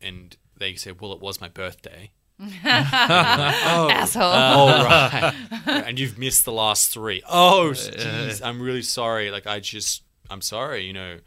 [0.00, 2.12] And they say, well, it was my birthday.
[2.40, 4.22] oh, Asshole.
[4.24, 5.34] Oh right.
[5.86, 7.22] and you've missed the last three.
[7.28, 9.30] Oh, jeez, I'm really sorry.
[9.30, 10.84] Like I just, I'm sorry.
[10.84, 11.18] You know,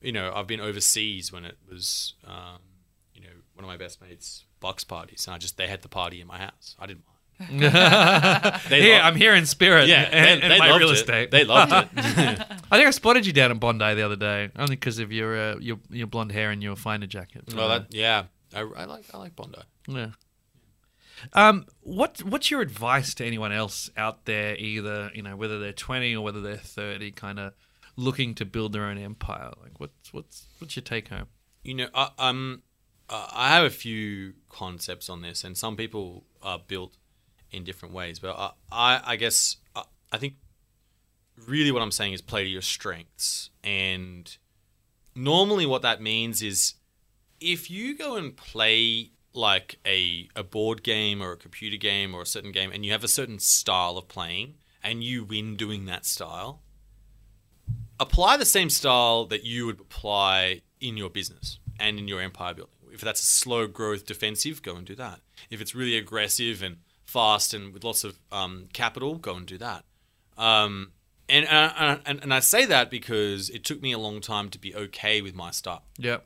[0.00, 2.60] you know, I've been overseas when it was, um,
[3.14, 5.88] you know, one of my best mates' box parties, and I just they had the
[5.88, 6.76] party in my house.
[6.78, 7.04] I didn't
[7.38, 7.50] mind.
[8.68, 9.88] They Here, loved- I'm here in spirit.
[9.88, 10.94] yeah, and, they, and they my real it.
[10.94, 11.30] estate.
[11.30, 11.88] They loved it.
[11.96, 15.36] I think I spotted you down in Bondi the other day, only because of your
[15.36, 17.44] uh, your your blonde hair and your Finder jacket.
[17.54, 18.24] well, that, yeah,
[18.54, 19.58] I, I like I like Bondi.
[19.88, 20.10] Yeah.
[21.34, 25.72] Um, what what's your advice to anyone else out there, either you know whether they're
[25.72, 27.52] twenty or whether they're thirty, kind of
[27.96, 29.50] looking to build their own empire?
[29.62, 31.26] Like, what's what's what's your take home?
[31.62, 32.62] You know, I, um,
[33.08, 36.96] uh, I have a few concepts on this, and some people are built
[37.52, 38.18] in different ways.
[38.18, 40.34] But I, I, I guess I, I think
[41.46, 43.50] really what I'm saying is play to your strengths.
[43.62, 44.36] And
[45.14, 46.74] normally, what that means is
[47.40, 52.22] if you go and play like a a board game or a computer game or
[52.22, 55.86] a certain game, and you have a certain style of playing, and you win doing
[55.86, 56.62] that style,
[58.00, 62.54] apply the same style that you would apply in your business and in your empire
[62.54, 62.74] building.
[62.92, 65.20] If that's a slow growth defensive, go and do that.
[65.48, 66.76] If it's really aggressive and
[67.12, 69.84] fast and with lots of um, capital, go and do that.
[70.38, 70.92] Um,
[71.28, 74.58] and, and, and and I say that because it took me a long time to
[74.58, 75.84] be okay with my style.
[75.98, 76.24] Yep.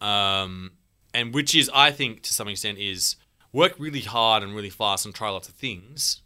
[0.00, 0.72] Um,
[1.14, 3.16] and which is, I think, to some extent, is
[3.52, 6.22] work really hard and really fast and try lots of things,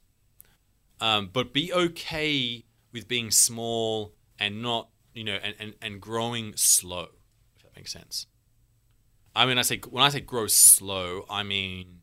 [1.00, 6.54] um, but be okay with being small and not, you know, and, and, and growing
[6.56, 7.08] slow,
[7.56, 8.26] if that makes sense.
[9.34, 12.00] I mean, I say when I say grow slow, I mean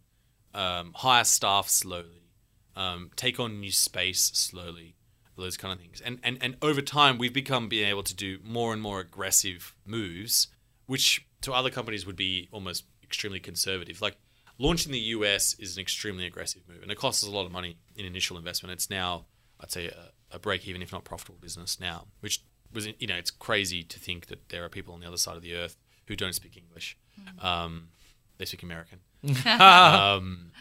[0.54, 2.30] um, hire staff slowly,
[2.76, 4.96] um, take on new space slowly,
[5.38, 6.02] those kind of things.
[6.02, 9.76] And, and and over time, we've become being able to do more and more aggressive
[9.86, 10.48] moves,
[10.86, 14.02] which to other companies would be almost extremely conservative.
[14.02, 14.18] Like
[14.58, 17.52] launching the US is an extremely aggressive move, and it costs us a lot of
[17.52, 18.74] money in initial investment.
[18.74, 19.26] It's now,
[19.60, 22.44] I'd say, a, a break even, if not profitable business now, which
[22.74, 25.36] was, you know, it's crazy to think that there are people on the other side
[25.36, 25.78] of the earth
[26.08, 26.98] who don't speak English.
[27.46, 27.90] Um,
[28.38, 29.00] they speak American.
[29.60, 30.52] um,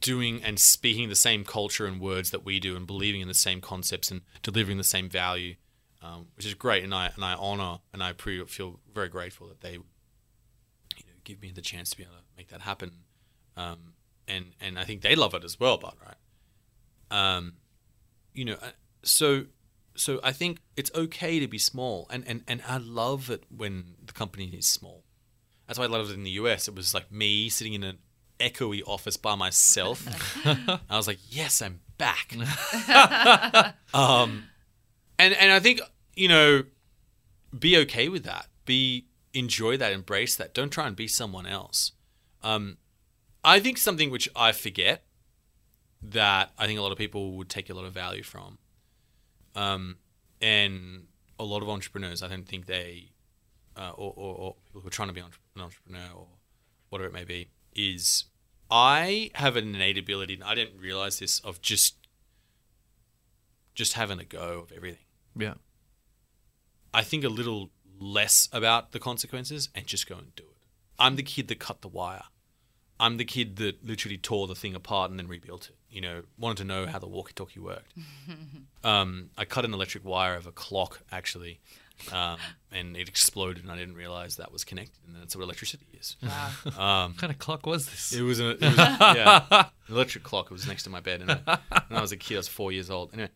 [0.00, 3.34] doing and speaking the same culture and words that we do, and believing in the
[3.34, 5.54] same concepts and delivering the same value,
[6.02, 6.84] um, which is great.
[6.84, 11.14] And I and I honor and I pre- feel very grateful that they, you know,
[11.24, 12.92] give me the chance to be able to make that happen.
[13.56, 13.94] Um,
[14.26, 16.16] and and I think they love it as well, but right.
[17.10, 17.54] Um,
[18.34, 18.70] you know, uh,
[19.02, 19.46] so
[19.96, 23.94] so I think it's okay to be small, and and and I love it when
[24.04, 25.04] the company is small.
[25.68, 26.66] That's why I loved it in the US.
[26.66, 27.98] It was like me sitting in an
[28.40, 30.06] echoey office by myself.
[30.46, 32.34] I was like, yes, I'm back.
[33.94, 34.44] um,
[35.18, 35.80] and and I think
[36.16, 36.64] you know,
[37.56, 38.48] be okay with that.
[38.64, 40.52] Be enjoy that, embrace that.
[40.52, 41.92] Don't try and be someone else.
[42.42, 42.78] Um,
[43.44, 45.04] I think something which I forget
[46.02, 48.58] that I think a lot of people would take a lot of value from,
[49.54, 49.96] um,
[50.40, 51.06] and
[51.38, 53.10] a lot of entrepreneurs, I don't think they,
[53.78, 55.26] uh, or, or, or people who are trying to be an
[55.56, 56.26] entrepreneur or
[56.90, 58.24] whatever it may be, is
[58.70, 61.94] I have an innate ability, and I didn't realize this, of just
[63.74, 65.04] just having a go of everything.
[65.36, 65.54] Yeah.
[66.92, 67.70] I think a little
[68.00, 70.56] less about the consequences and just go and do it.
[70.98, 72.24] I'm the kid that cut the wire.
[72.98, 75.76] I'm the kid that literally tore the thing apart and then rebuilt it.
[75.90, 77.92] You know, wanted to know how the walkie-talkie worked.
[78.84, 81.60] um, I cut an electric wire of a clock actually,
[82.12, 82.38] um,
[82.72, 86.16] and it exploded, and I didn't realize that was connected, and that's what electricity is.
[86.78, 88.12] Um, What kind of clock was this?
[88.12, 90.46] it was, a, it was yeah, an electric clock.
[90.46, 92.48] It was next to my bed, and I, when I was a kid, I was
[92.48, 93.12] four years old.
[93.14, 93.30] Anyway,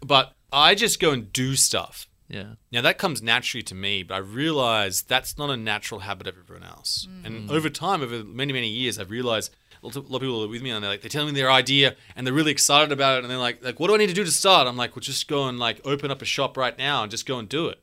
[0.00, 2.08] but I just go and do stuff.
[2.28, 2.54] Yeah.
[2.72, 6.38] Now that comes naturally to me, but I realize that's not a natural habit of
[6.38, 7.06] everyone else.
[7.10, 7.26] Mm.
[7.26, 7.52] And mm.
[7.52, 10.44] over time, over many many years, I've realized a lot of a lot of people
[10.44, 12.92] are with me and they're like, they're telling me their idea and they're really excited
[12.92, 14.66] about it, and they're like, like, what do I need to do to start?
[14.66, 17.26] I'm like, well, just go and like open up a shop right now and just
[17.26, 17.82] go and do it.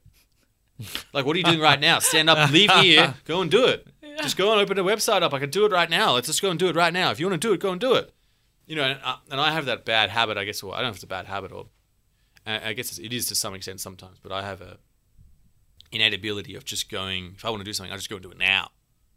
[1.13, 1.99] like, what are you doing right now?
[1.99, 3.87] Stand up, leave here, go and do it.
[4.21, 5.33] Just go and open a website up.
[5.33, 6.13] I can do it right now.
[6.13, 7.11] Let's just go and do it right now.
[7.11, 8.13] If you want to do it, go and do it.
[8.67, 10.61] You know, and, I- and I have that bad habit, I guess.
[10.61, 11.67] Or I don't know if it's a bad habit or
[12.45, 14.77] I I guess it is to some extent sometimes, but I have a
[15.91, 17.33] innate ability of just going.
[17.35, 18.71] If I want to do something, I just go and do it now,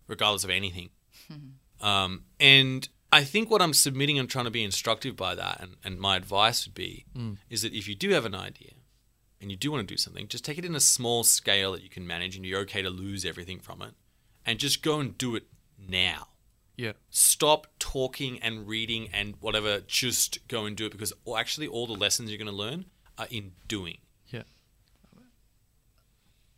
[0.08, 0.90] regardless of anything.
[1.80, 5.76] um, and I think what I'm submitting, I'm trying to be instructive by that, and,
[5.84, 7.04] and my advice would be
[7.48, 8.72] is that if you do have an idea
[9.40, 11.82] and you do want to do something, just take it in a small scale that
[11.82, 13.94] you can manage, and you're okay to lose everything from it,
[14.44, 15.44] and just go and do it
[15.78, 16.28] now
[16.76, 16.92] Yeah.
[17.10, 21.92] stop talking and reading and whatever just go and do it because actually all the
[21.94, 22.86] lessons you're going to learn
[23.18, 23.98] are in doing.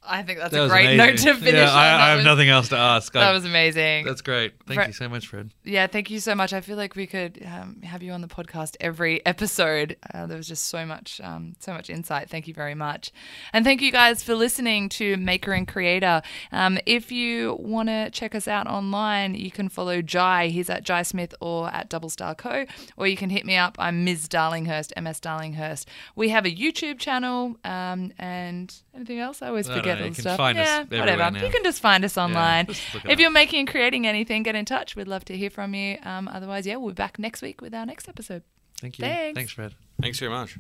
[0.09, 0.97] I think that's That a great amazing.
[0.99, 1.55] note to finish.
[1.61, 1.77] Yeah, on.
[1.79, 3.13] I, I have was- nothing else to ask.
[3.13, 4.05] That I- was amazing.
[4.07, 4.55] that's great.
[4.67, 5.51] Thank Fre- you so much, Fred.
[5.65, 6.53] Yeah, thank you so much.
[6.53, 9.97] I feel like we could um, have you on the podcast every episode.
[10.15, 12.31] Uh, there was just so much, um, so much insight.
[12.31, 13.11] Thank you very much,
[13.53, 16.23] and thank you guys for listening to Maker and Creator.
[16.53, 20.49] Um, if you want to check us out online, you can follow Jai.
[20.49, 22.65] He's at Jai Smith or at Double Star Co.
[22.97, 23.77] Or you can hit me up.
[23.79, 24.29] I'm Ms.
[24.29, 25.87] Darlinghurst, MS Darlinghurst.
[26.15, 29.43] We have a YouTube channel um, and anything else.
[29.43, 30.37] I always forget know, you can stuff.
[30.37, 31.31] find us yeah, everywhere whatever.
[31.31, 31.45] now.
[31.45, 32.67] You can just find us online.
[32.67, 33.21] just look it if up.
[33.21, 34.97] you're making and creating anything, get in touch.
[34.97, 35.99] We'd love to hear from you.
[36.03, 38.43] Um, otherwise, yeah, we'll be back next week with our next episode.
[38.81, 39.05] Thank you.
[39.05, 39.37] Thanks.
[39.37, 39.75] Thanks, Fred.
[40.01, 40.57] Thanks very much.